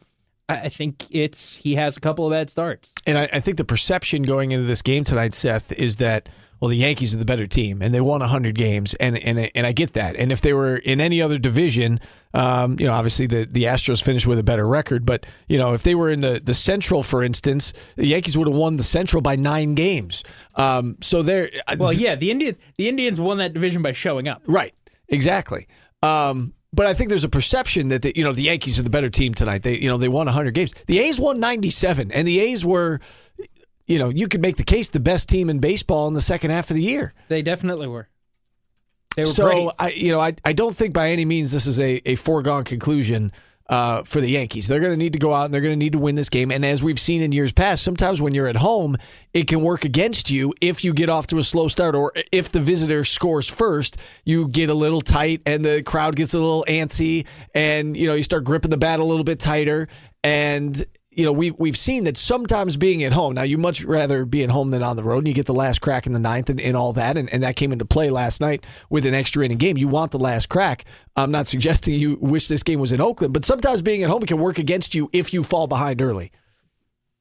I 0.51 0.69
think 0.69 1.07
it's 1.11 1.57
he 1.57 1.77
has 1.77 1.97
a 1.97 2.01
couple 2.01 2.27
of 2.27 2.33
bad 2.33 2.51
starts. 2.51 2.95
And 3.07 3.17
I, 3.17 3.29
I 3.33 3.41
think 3.41 3.57
the 3.57 3.65
perception 3.65 4.23
going 4.23 4.51
into 4.51 4.67
this 4.67 4.83
game 4.83 5.05
tonight, 5.05 5.33
Seth, 5.33 5.73
is 5.73 5.97
that 5.97 6.29
well, 6.61 6.69
the 6.69 6.77
Yankees 6.77 7.15
are 7.15 7.19
the 7.19 7.25
better 7.25 7.47
team, 7.47 7.81
and 7.81 7.95
they 7.95 8.01
won 8.01 8.21
hundred 8.21 8.55
games, 8.55 8.95
and 8.95 9.17
and 9.19 9.51
and 9.55 9.67
I 9.67 9.73
get 9.73 9.95
that. 9.95 10.17
And 10.17 10.31
if 10.31 10.43
they 10.43 10.53
were 10.53 10.77
in 10.77 11.01
any 11.01 11.23
other 11.23 11.39
division, 11.39 12.01
um, 12.35 12.77
you 12.79 12.87
know, 12.87 12.93
obviously 12.93 13.27
the 13.27 13.47
the 13.51 13.65
Astros 13.65 14.03
finished 14.03 14.27
with 14.27 14.39
a 14.39 14.43
better 14.43 14.67
record, 14.67 15.07
but 15.07 15.25
you 15.49 15.57
know, 15.57 15.73
if 15.73 15.83
they 15.83 15.95
were 15.95 16.11
in 16.11 16.21
the 16.21 16.41
the 16.43 16.55
Central, 16.55 17.03
for 17.03 17.23
instance, 17.23 17.73
the 17.97 18.07
Yankees 18.07 18.37
would 18.37 18.47
have 18.47 18.57
won 18.57 18.77
the 18.77 18.83
Central 18.83 19.23
by 19.23 19.37
nine 19.37 19.75
games. 19.75 20.23
Um, 20.57 20.99
so 21.01 21.23
they're 21.23 21.51
Well, 21.79 21.93
yeah, 21.93 22.15
the 22.15 22.31
Indians. 22.31 22.59
The 22.77 22.89
Indians 22.89 23.19
won 23.19 23.39
that 23.39 23.55
division 23.55 23.81
by 23.81 23.93
showing 23.93 24.29
up. 24.29 24.43
Right. 24.47 24.75
Exactly. 25.09 25.67
Um, 26.03 26.55
but 26.73 26.87
I 26.87 26.95
think 26.95 27.09
there's 27.09 27.25
a 27.25 27.29
perception 27.29 27.89
that 27.89 28.03
the, 28.03 28.13
you 28.15 28.23
know 28.23 28.33
the 28.33 28.45
Yankees 28.45 28.79
are 28.79 28.83
the 28.83 28.91
better 28.91 29.09
team 29.09 29.35
tonight. 29.35 29.63
They 29.63 29.77
you 29.77 29.89
know 29.89 29.97
they 29.97 30.09
won 30.09 30.27
100 30.27 30.55
games. 30.55 30.73
The 30.87 31.01
A's 31.01 31.19
won 31.19 31.41
97, 31.41 32.13
and 32.13 32.29
the 32.29 32.39
A's 32.41 32.65
were, 32.65 33.01
you 33.91 33.99
know, 33.99 34.09
you 34.09 34.29
could 34.29 34.41
make 34.41 34.57
the 34.57 34.65
case 34.65 34.89
the 34.89 35.01
best 35.01 35.29
team 35.29 35.51
in 35.51 35.59
baseball 35.59 36.07
in 36.07 36.15
the 36.15 36.21
second 36.21 36.53
half 36.53 36.71
of 36.71 36.77
the 36.77 36.83
year. 36.83 37.13
They 37.27 37.43
definitely 37.43 37.89
were. 37.89 38.09
They 39.17 39.23
were 39.23 39.27
so 39.27 39.45
great. 39.45 39.69
I 39.81 39.91
you 39.91 40.13
know 40.13 40.21
I 40.21 40.35
I 40.45 40.53
don't 40.53 40.75
think 40.75 40.95
by 40.95 41.11
any 41.11 41.25
means 41.25 41.51
this 41.51 41.67
is 41.67 41.81
a, 41.81 42.01
a 42.09 42.15
foregone 42.15 42.65
conclusion. 42.65 43.33
Uh, 43.69 44.03
for 44.03 44.21
the 44.21 44.29
Yankees, 44.29 44.67
they're 44.67 44.81
going 44.81 44.91
to 44.91 44.97
need 44.97 45.13
to 45.13 45.19
go 45.21 45.33
out 45.33 45.45
and 45.45 45.55
they're 45.55 45.61
going 45.61 45.75
to 45.75 45.79
need 45.79 45.93
to 45.93 45.99
win 46.01 46.17
this 46.17 46.29
game. 46.29 46.51
And 46.51 46.65
as 46.65 46.83
we've 46.83 46.99
seen 46.99 47.23
in 47.23 47.31
years 47.31 47.53
past, 47.53 47.85
sometimes 47.85 48.21
when 48.21 48.35
you're 48.35 48.49
at 48.49 48.57
home, 48.57 48.97
it 49.33 49.47
can 49.47 49.61
work 49.61 49.85
against 49.85 50.29
you 50.29 50.53
if 50.61 50.83
you 50.83 50.93
get 50.93 51.09
off 51.09 51.29
to 51.29 51.39
a 51.39 51.45
slow 51.45 51.69
start 51.69 51.95
or 51.95 52.13
if 52.33 52.51
the 52.51 52.59
visitor 52.59 53.05
scores 53.05 53.49
first. 53.49 53.97
You 54.25 54.49
get 54.49 54.71
a 54.71 54.75
little 54.75 55.01
tight 55.01 55.43
and 55.47 55.65
the 55.65 55.85
crowd 55.85 56.17
gets 56.17 56.35
a 56.35 56.39
little 56.39 56.65
antsy, 56.67 57.29
and 57.55 57.97
you 57.97 58.09
know 58.09 58.15
you 58.15 58.25
start 58.25 58.43
gripping 58.43 58.73
the 58.73 58.77
bat 58.77 58.99
a 58.99 59.05
little 59.05 59.23
bit 59.23 59.39
tighter. 59.39 59.87
And 60.25 60.85
you 61.21 61.27
know 61.27 61.33
we've 61.33 61.55
we've 61.59 61.77
seen 61.77 62.05
that 62.05 62.17
sometimes 62.17 62.79
being 62.79 63.05
at 63.05 63.13
home. 63.13 63.35
Now 63.35 63.43
you 63.43 63.59
much 63.59 63.85
rather 63.85 64.25
be 64.25 64.43
at 64.43 64.49
home 64.49 64.71
than 64.71 64.83
on 64.83 64.97
the 64.97 65.05
road, 65.05 65.19
and 65.19 65.29
you 65.29 65.35
get 65.35 65.45
the 65.45 65.53
last 65.53 65.83
crack 65.83 66.07
in 66.07 66.15
the 66.15 66.19
ninth 66.19 66.49
and, 66.49 66.59
and 66.59 66.75
all 66.75 66.95
that, 66.95 67.19
and, 67.19 67.29
and 67.31 67.43
that 67.43 67.57
came 67.57 67.73
into 67.73 67.85
play 67.85 68.09
last 68.09 68.41
night 68.41 68.65
with 68.89 69.05
an 69.05 69.13
extra 69.13 69.45
inning 69.45 69.59
game. 69.59 69.77
You 69.77 69.87
want 69.87 70.13
the 70.13 70.19
last 70.19 70.49
crack. 70.49 70.87
I'm 71.17 71.31
not 71.31 71.47
suggesting 71.55 71.93
you 71.93 72.17
wish 72.23 72.49
this 72.49 72.63
game 72.63 72.81
was 72.81 72.91
in 72.91 73.03
Oakland, 73.03 73.35
but 73.35 73.45
sometimes 73.45 73.83
being 73.83 74.03
at 74.03 74.09
home 74.09 74.23
can 74.23 74.39
work 74.39 74.59
against 74.59 74.95
you 74.95 75.11
if 75.13 75.35
you 75.35 75.43
fall 75.43 75.67
behind 75.67 76.01
early. 76.01 76.33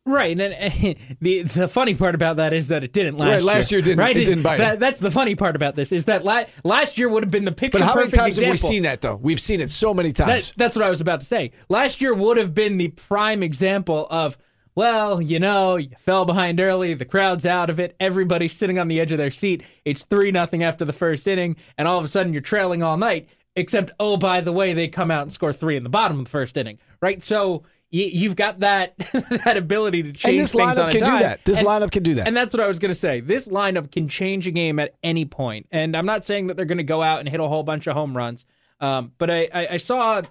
Right, 0.09 0.31
and 0.31 0.39
then, 0.39 0.95
the 1.21 1.43
the 1.43 1.67
funny 1.67 1.93
part 1.93 2.15
about 2.15 2.37
that 2.37 2.51
is 2.51 2.69
that 2.69 2.83
it 2.83 2.93
didn't 2.93 3.17
last. 3.17 3.29
Right, 3.29 3.43
last 3.43 3.71
year 3.71 3.81
didn't- 3.81 3.99
Right, 3.99 4.17
it 4.17 4.25
didn't 4.25 4.43
bite 4.43 4.57
That, 4.57 4.79
that's 4.79 4.99
the 4.99 5.11
funny 5.11 5.35
part 5.35 5.55
about 5.55 5.75
this 5.75 5.91
is 5.91 6.05
that 6.05 6.23
la- 6.25 6.45
last 6.63 6.97
year 6.97 7.07
would 7.09 7.23
have 7.23 7.31
been 7.31 7.45
the 7.45 7.51
picture. 7.51 7.77
But 7.79 7.85
how 7.85 7.93
many 7.95 8.09
times 8.11 8.39
have 8.39 8.49
we 8.51 8.57
seen 8.57 8.83
that 8.83 9.01
though? 9.01 9.15
We've 9.15 9.39
seen 9.39 9.61
it 9.61 9.69
so 9.69 9.93
many 9.93 10.11
times. 10.11 10.49
That, 10.49 10.57
that's 10.57 10.75
what 10.75 10.83
I 10.83 10.89
was 10.89 10.99
about 10.99 11.19
to 11.19 11.25
say. 11.25 11.51
Last 11.69 12.01
year 12.01 12.13
would 12.13 12.37
have 12.37 12.55
been 12.55 12.77
the 12.77 12.87
prime 12.89 13.43
example 13.43 14.07
of, 14.09 14.37
well, 14.75 15.21
you 15.21 15.39
know, 15.39 15.75
you 15.75 15.89
fell 15.99 16.25
behind 16.25 16.59
early, 16.59 16.93
the 16.95 17.05
crowd's 17.05 17.45
out 17.45 17.69
of 17.69 17.79
it, 17.79 17.95
everybody's 17.99 18.53
sitting 18.53 18.79
on 18.79 18.87
the 18.87 18.99
edge 18.99 19.11
of 19.11 19.17
their 19.19 19.31
seat. 19.31 19.63
It's 19.85 20.05
3 20.05 20.31
nothing 20.31 20.63
after 20.63 20.85
the 20.85 20.93
first 20.93 21.27
inning, 21.27 21.55
and 21.77 21.87
all 21.87 21.99
of 21.99 22.05
a 22.05 22.07
sudden 22.07 22.33
you're 22.33 22.41
trailing 22.41 22.81
all 22.81 22.97
night, 22.97 23.29
except, 23.55 23.91
oh, 23.99 24.17
by 24.17 24.41
the 24.41 24.51
way, 24.53 24.73
they 24.73 24.87
come 24.87 25.11
out 25.11 25.23
and 25.23 25.33
score 25.33 25.51
three 25.53 25.75
in 25.75 25.83
the 25.83 25.89
bottom 25.89 26.17
of 26.19 26.25
the 26.25 26.29
first 26.31 26.55
inning, 26.55 26.79
right? 27.01 27.21
So 27.21 27.63
you, 27.91 28.05
you've 28.05 28.35
got 28.35 28.59
that 28.59 28.97
that 29.45 29.57
ability 29.57 30.03
to 30.03 30.11
change 30.13 30.33
and 30.33 30.39
this 30.39 30.53
things 30.53 30.75
lineup 30.75 30.83
on 30.83 30.89
a 30.89 30.91
can 30.91 30.99
do 31.01 31.19
that. 31.19 31.45
This 31.45 31.59
And- 31.59 31.67
lineup 31.67 31.91
can 31.91 32.03
do 32.03 32.13
that. 32.15 32.27
and 32.27 32.35
that's 32.37 32.53
what 32.53 32.61
I 32.61 32.67
was 32.67 32.79
going 32.79 32.89
to 32.91 32.95
say. 32.95 33.19
This 33.19 33.47
lineup 33.47 33.91
can 33.91 34.07
change 34.07 34.47
a 34.47 34.51
game 34.51 34.79
at 34.79 34.95
any 35.03 35.25
point. 35.25 35.67
And 35.71 35.95
I'm 35.97 36.05
not 36.05 36.23
saying 36.23 36.47
that 36.47 36.57
they're 36.57 36.65
going 36.65 36.77
to 36.77 36.83
go 36.83 37.01
out 37.01 37.19
and 37.19 37.27
hit 37.29 37.39
a 37.39 37.47
whole 37.47 37.63
bunch 37.63 37.87
of 37.87 37.93
home 37.95 38.15
runs. 38.15 38.45
Um, 38.79 39.11
but 39.17 39.29
I, 39.29 39.47
I, 39.53 39.67
I 39.71 39.77
saw 39.77 40.21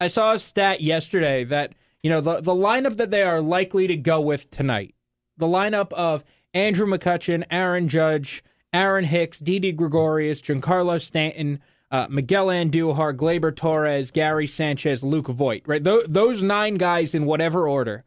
I 0.00 0.08
saw 0.08 0.32
a 0.32 0.38
stat 0.38 0.80
yesterday 0.80 1.44
that 1.44 1.72
you 2.02 2.10
know 2.10 2.20
the 2.20 2.40
the 2.40 2.54
lineup 2.54 2.96
that 2.98 3.10
they 3.10 3.22
are 3.22 3.40
likely 3.40 3.86
to 3.86 3.96
go 3.96 4.20
with 4.20 4.50
tonight, 4.50 4.94
the 5.36 5.46
lineup 5.46 5.92
of 5.92 6.24
Andrew 6.52 6.86
McCutchen, 6.86 7.44
Aaron 7.50 7.88
Judge, 7.88 8.42
Aaron 8.72 9.04
Hicks, 9.04 9.38
Didi 9.38 9.72
Gregorius, 9.72 10.42
Giancarlo 10.42 11.00
Stanton, 11.00 11.60
uh, 11.94 12.08
Miguel 12.10 12.48
Andujar, 12.48 13.14
Gleyber 13.16 13.54
Torres, 13.54 14.10
Gary 14.10 14.48
Sanchez, 14.48 15.04
Luke 15.04 15.28
Voit. 15.28 15.62
Right, 15.64 15.82
Th- 15.84 16.06
those 16.08 16.42
nine 16.42 16.74
guys 16.74 17.14
in 17.14 17.24
whatever 17.24 17.68
order. 17.68 18.02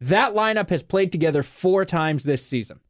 That 0.00 0.34
lineup 0.34 0.70
has 0.70 0.82
played 0.82 1.12
together 1.12 1.44
four 1.44 1.84
times 1.84 2.24
this 2.24 2.44
season 2.44 2.80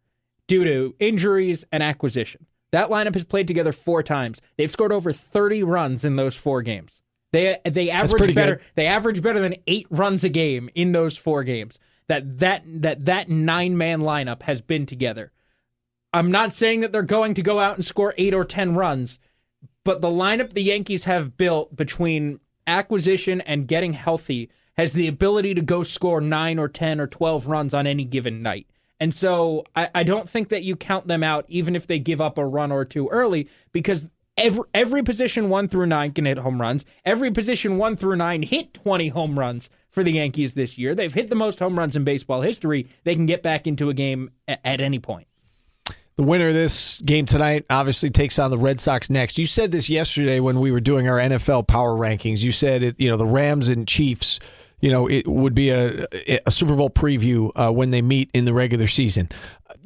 due 0.46 0.64
to 0.64 0.94
injuries 0.98 1.66
and 1.70 1.82
acquisition. 1.82 2.46
That 2.72 2.88
lineup 2.88 3.12
has 3.12 3.24
played 3.24 3.46
together 3.46 3.72
four 3.72 4.02
times. 4.02 4.40
They've 4.56 4.70
scored 4.70 4.90
over 4.90 5.12
30 5.12 5.64
runs 5.64 6.02
in 6.02 6.16
those 6.16 6.34
four 6.34 6.62
games. 6.62 7.02
They 7.32 7.58
they 7.66 7.90
average 7.90 8.34
better. 8.34 8.56
good. 8.56 8.64
They 8.74 8.86
average 8.86 9.20
better 9.20 9.40
than 9.40 9.56
eight 9.66 9.86
runs 9.90 10.24
a 10.24 10.30
game 10.30 10.70
in 10.74 10.92
those 10.92 11.18
four 11.18 11.44
games. 11.44 11.78
That 12.06 12.38
that 12.38 12.62
that 12.66 13.04
that 13.04 13.28
nine 13.28 13.76
man 13.76 14.00
lineup 14.00 14.44
has 14.44 14.62
been 14.62 14.86
together. 14.86 15.30
I'm 16.14 16.30
not 16.30 16.54
saying 16.54 16.80
that 16.80 16.90
they're 16.90 17.02
going 17.02 17.34
to 17.34 17.42
go 17.42 17.60
out 17.60 17.76
and 17.76 17.84
score 17.84 18.14
eight 18.16 18.32
or 18.32 18.44
ten 18.44 18.74
runs, 18.74 19.18
but 19.88 20.02
the 20.02 20.10
lineup 20.10 20.52
the 20.52 20.62
Yankees 20.62 21.04
have 21.04 21.38
built 21.38 21.74
between 21.74 22.40
acquisition 22.66 23.40
and 23.40 23.66
getting 23.66 23.94
healthy 23.94 24.50
has 24.76 24.92
the 24.92 25.08
ability 25.08 25.54
to 25.54 25.62
go 25.62 25.82
score 25.82 26.20
nine 26.20 26.58
or 26.58 26.68
ten 26.68 27.00
or 27.00 27.06
twelve 27.06 27.46
runs 27.46 27.72
on 27.72 27.86
any 27.86 28.04
given 28.04 28.42
night. 28.42 28.66
And 29.00 29.14
so 29.14 29.64
I, 29.74 29.88
I 29.94 30.02
don't 30.02 30.28
think 30.28 30.50
that 30.50 30.62
you 30.62 30.76
count 30.76 31.06
them 31.06 31.22
out 31.22 31.46
even 31.48 31.74
if 31.74 31.86
they 31.86 31.98
give 31.98 32.20
up 32.20 32.36
a 32.36 32.44
run 32.44 32.70
or 32.70 32.84
two 32.84 33.08
early 33.08 33.48
because 33.72 34.06
every 34.36 34.64
every 34.74 35.02
position 35.02 35.48
one 35.48 35.68
through 35.68 35.86
nine 35.86 36.12
can 36.12 36.26
hit 36.26 36.36
home 36.36 36.60
runs. 36.60 36.84
Every 37.06 37.30
position 37.30 37.78
one 37.78 37.96
through 37.96 38.16
nine 38.16 38.42
hit 38.42 38.74
20 38.74 39.08
home 39.08 39.38
runs 39.38 39.70
for 39.88 40.04
the 40.04 40.12
Yankees 40.12 40.52
this 40.52 40.76
year. 40.76 40.94
They've 40.94 41.14
hit 41.14 41.30
the 41.30 41.34
most 41.34 41.60
home 41.60 41.78
runs 41.78 41.96
in 41.96 42.04
baseball 42.04 42.42
history. 42.42 42.88
They 43.04 43.14
can 43.14 43.24
get 43.24 43.42
back 43.42 43.66
into 43.66 43.88
a 43.88 43.94
game 43.94 44.32
at 44.46 44.82
any 44.82 44.98
point. 44.98 45.27
The 46.18 46.24
winner 46.24 46.48
of 46.48 46.54
this 46.54 47.00
game 47.02 47.26
tonight 47.26 47.64
obviously 47.70 48.10
takes 48.10 48.40
on 48.40 48.50
the 48.50 48.58
Red 48.58 48.80
Sox 48.80 49.08
next. 49.08 49.38
You 49.38 49.46
said 49.46 49.70
this 49.70 49.88
yesterday 49.88 50.40
when 50.40 50.58
we 50.58 50.72
were 50.72 50.80
doing 50.80 51.08
our 51.08 51.16
NFL 51.16 51.68
power 51.68 51.94
rankings. 51.94 52.40
You 52.40 52.50
said 52.50 52.82
it, 52.82 52.98
you 52.98 53.08
know, 53.08 53.16
the 53.16 53.24
Rams 53.24 53.68
and 53.68 53.86
Chiefs, 53.86 54.40
you 54.80 54.90
know, 54.90 55.08
it 55.08 55.28
would 55.28 55.54
be 55.54 55.70
a, 55.70 56.06
a 56.44 56.50
Super 56.50 56.74
Bowl 56.74 56.90
preview 56.90 57.52
uh, 57.54 57.70
when 57.70 57.92
they 57.92 58.02
meet 58.02 58.30
in 58.34 58.46
the 58.46 58.52
regular 58.52 58.88
season. 58.88 59.28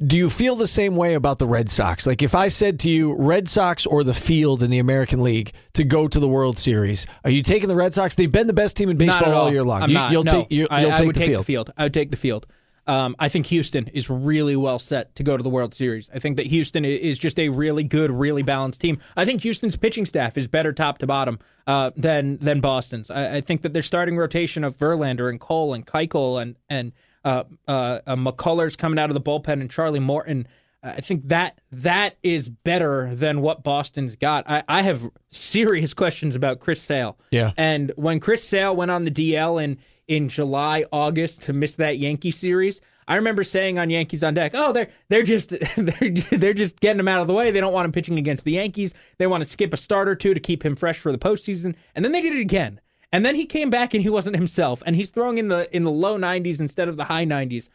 Do 0.03 0.17
you 0.17 0.27
feel 0.27 0.55
the 0.55 0.65
same 0.65 0.95
way 0.95 1.13
about 1.13 1.37
the 1.37 1.45
Red 1.45 1.69
Sox? 1.69 2.07
Like 2.07 2.23
if 2.23 2.33
I 2.33 2.47
said 2.47 2.79
to 2.79 2.89
you, 2.89 3.15
Red 3.15 3.47
Sox 3.47 3.85
or 3.85 4.03
the 4.03 4.15
field 4.15 4.63
in 4.63 4.71
the 4.71 4.79
American 4.79 5.21
League 5.21 5.51
to 5.73 5.83
go 5.83 6.07
to 6.07 6.19
the 6.19 6.27
World 6.27 6.57
Series, 6.57 7.05
are 7.23 7.29
you 7.29 7.43
taking 7.43 7.69
the 7.69 7.75
Red 7.75 7.93
Sox? 7.93 8.15
They've 8.15 8.31
been 8.31 8.47
the 8.47 8.53
best 8.53 8.75
team 8.75 8.89
in 8.89 8.97
baseball 8.97 9.27
at 9.27 9.33
all 9.35 9.51
year 9.51 9.63
long. 9.63 9.83
I'm 9.83 9.89
you, 9.89 9.93
not. 9.93 10.11
will 10.11 10.23
no, 10.23 10.31
take 10.31 10.51
you, 10.51 10.67
I, 10.71 10.81
you'll 10.81 10.93
I 10.93 10.95
take 10.95 11.05
would 11.05 11.15
the 11.15 11.19
take 11.19 11.29
field. 11.29 11.41
the 11.41 11.45
field. 11.45 11.73
I 11.77 11.83
would 11.83 11.93
take 11.93 12.09
the 12.09 12.17
field. 12.17 12.47
Um, 12.85 13.15
I 13.17 13.29
think 13.29 13.45
Houston 13.47 13.87
is 13.87 14.09
really 14.09 14.55
well 14.55 14.79
set 14.79 15.15
to 15.15 15.23
go 15.23 15.37
to 15.37 15.43
the 15.43 15.49
World 15.49 15.73
Series. 15.73 16.09
I 16.13 16.19
think 16.19 16.37
that 16.37 16.47
Houston 16.47 16.83
is 16.83 17.17
just 17.17 17.39
a 17.39 17.49
really 17.49 17.83
good, 17.83 18.11
really 18.11 18.41
balanced 18.41 18.81
team. 18.81 18.99
I 19.15 19.25
think 19.25 19.41
Houston's 19.43 19.75
pitching 19.75 20.05
staff 20.05 20.37
is 20.37 20.47
better 20.47 20.73
top 20.73 20.97
to 20.97 21.07
bottom 21.07 21.39
uh, 21.65 21.91
than 21.95 22.37
than 22.37 22.59
Boston's. 22.59 23.09
I, 23.09 23.37
I 23.37 23.41
think 23.41 23.61
that 23.61 23.73
their 23.73 23.81
starting 23.81 24.17
rotation 24.17 24.63
of 24.63 24.75
Verlander 24.75 25.29
and 25.29 25.39
Cole 25.39 25.73
and 25.73 25.85
Keuchel 25.85 26.41
and 26.41 26.57
and 26.69 26.91
uh, 27.23 27.43
uh, 27.67 27.99
uh, 28.05 28.15
McCullers 28.15 28.77
coming 28.77 28.99
out 28.99 29.09
of 29.09 29.13
the 29.13 29.21
bullpen 29.21 29.61
and 29.61 29.71
Charlie 29.71 29.99
Morton. 29.99 30.47
I 30.85 30.99
think 30.99 31.29
that 31.29 31.61
that 31.71 32.17
is 32.23 32.49
better 32.49 33.15
than 33.15 33.39
what 33.39 33.63
Boston's 33.63 34.17
got. 34.17 34.43
I, 34.49 34.63
I 34.67 34.81
have 34.81 35.09
serious 35.29 35.93
questions 35.93 36.35
about 36.35 36.59
Chris 36.59 36.81
Sale. 36.81 37.17
Yeah. 37.31 37.53
And 37.55 37.93
when 37.95 38.19
Chris 38.19 38.43
Sale 38.43 38.75
went 38.75 38.91
on 38.91 39.05
the 39.05 39.11
DL 39.11 39.63
in 39.63 39.77
in 40.07 40.29
July, 40.29 40.85
August 40.91 41.43
to 41.43 41.53
miss 41.53 41.75
that 41.77 41.97
Yankee 41.97 42.31
series, 42.31 42.81
I 43.07 43.15
remember 43.15 43.43
saying 43.43 43.77
on 43.79 43.89
Yankees 43.89 44.23
on 44.23 44.33
Deck, 44.33 44.51
"Oh, 44.53 44.71
they're 44.71 44.89
they're 45.09 45.23
just 45.23 45.49
they're 45.77 46.11
they're 46.31 46.53
just 46.53 46.79
getting 46.79 46.99
him 46.99 47.07
out 47.07 47.21
of 47.21 47.27
the 47.27 47.33
way. 47.33 47.51
They 47.51 47.59
don't 47.59 47.73
want 47.73 47.85
him 47.85 47.91
pitching 47.91 48.17
against 48.17 48.45
the 48.45 48.53
Yankees. 48.53 48.93
They 49.17 49.27
want 49.27 49.41
to 49.41 49.49
skip 49.49 49.73
a 49.73 49.77
start 49.77 50.07
or 50.07 50.15
two 50.15 50.33
to 50.33 50.39
keep 50.39 50.63
him 50.63 50.75
fresh 50.75 50.99
for 50.99 51.11
the 51.11 51.17
postseason." 51.17 51.75
And 51.95 52.03
then 52.03 52.11
they 52.11 52.21
did 52.21 52.33
it 52.33 52.41
again. 52.41 52.79
And 53.11 53.23
then 53.23 53.35
he 53.35 53.45
came 53.45 53.69
back 53.69 53.93
and 53.93 54.01
he 54.01 54.09
wasn't 54.09 54.35
himself. 54.35 54.81
And 54.85 54.95
he's 54.95 55.11
throwing 55.11 55.37
in 55.37 55.47
the 55.47 55.73
in 55.75 55.83
the 55.83 55.91
low 55.91 56.17
90s 56.17 56.59
instead 56.59 56.87
of 56.87 56.97
the 56.97 57.05
high 57.05 57.25
90s. 57.25 57.69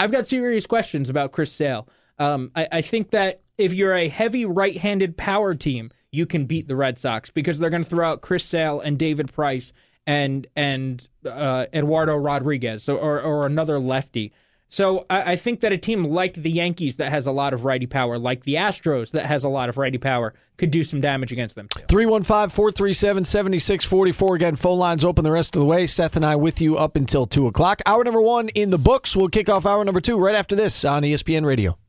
I've 0.00 0.12
got 0.12 0.26
serious 0.26 0.66
questions 0.66 1.08
about 1.08 1.32
Chris 1.32 1.52
Sale. 1.52 1.88
Um, 2.18 2.50
I, 2.56 2.68
I 2.72 2.80
think 2.82 3.10
that 3.10 3.42
if 3.56 3.72
you're 3.74 3.94
a 3.94 4.08
heavy 4.08 4.44
right-handed 4.44 5.16
power 5.16 5.54
team, 5.54 5.90
you 6.10 6.26
can 6.26 6.46
beat 6.46 6.66
the 6.66 6.76
Red 6.76 6.98
Sox 6.98 7.30
because 7.30 7.58
they're 7.58 7.70
going 7.70 7.84
to 7.84 7.88
throw 7.88 8.08
out 8.08 8.20
Chris 8.20 8.44
Sale 8.44 8.80
and 8.80 8.98
David 8.98 9.32
Price 9.32 9.72
and 10.10 10.46
and 10.56 11.08
uh, 11.24 11.66
Eduardo 11.72 12.16
Rodriguez 12.16 12.88
or 12.88 13.20
or 13.20 13.46
another 13.46 13.78
lefty. 13.78 14.32
So 14.68 15.04
I, 15.10 15.32
I 15.32 15.36
think 15.36 15.60
that 15.60 15.72
a 15.72 15.78
team 15.78 16.04
like 16.04 16.34
the 16.34 16.50
Yankees 16.50 16.96
that 16.98 17.10
has 17.10 17.26
a 17.26 17.32
lot 17.32 17.52
of 17.54 17.64
righty 17.64 17.86
power, 17.86 18.18
like 18.18 18.44
the 18.44 18.54
Astros 18.54 19.12
that 19.12 19.26
has 19.26 19.42
a 19.44 19.48
lot 19.48 19.68
of 19.68 19.78
righty 19.78 19.98
power, 19.98 20.32
could 20.58 20.70
do 20.70 20.84
some 20.84 21.00
damage 21.00 21.32
against 21.32 21.54
them 21.54 21.68
too. 21.68 21.82
315 21.88 22.50
437 22.50 23.24
7644. 23.24 24.34
Again, 24.36 24.56
phone 24.56 24.78
lines 24.78 25.04
open 25.04 25.24
the 25.24 25.30
rest 25.30 25.54
of 25.54 25.60
the 25.60 25.66
way. 25.66 25.86
Seth 25.86 26.16
and 26.16 26.26
I 26.26 26.36
with 26.36 26.60
you 26.60 26.76
up 26.76 26.96
until 26.96 27.26
2 27.26 27.46
o'clock. 27.46 27.80
Hour 27.86 28.04
number 28.04 28.22
one 28.22 28.48
in 28.50 28.70
the 28.70 28.78
books. 28.78 29.14
We'll 29.14 29.28
kick 29.28 29.48
off 29.48 29.66
hour 29.66 29.84
number 29.84 30.00
two 30.00 30.18
right 30.18 30.34
after 30.34 30.56
this 30.56 30.84
on 30.84 31.02
ESPN 31.02 31.44
Radio. 31.44 31.80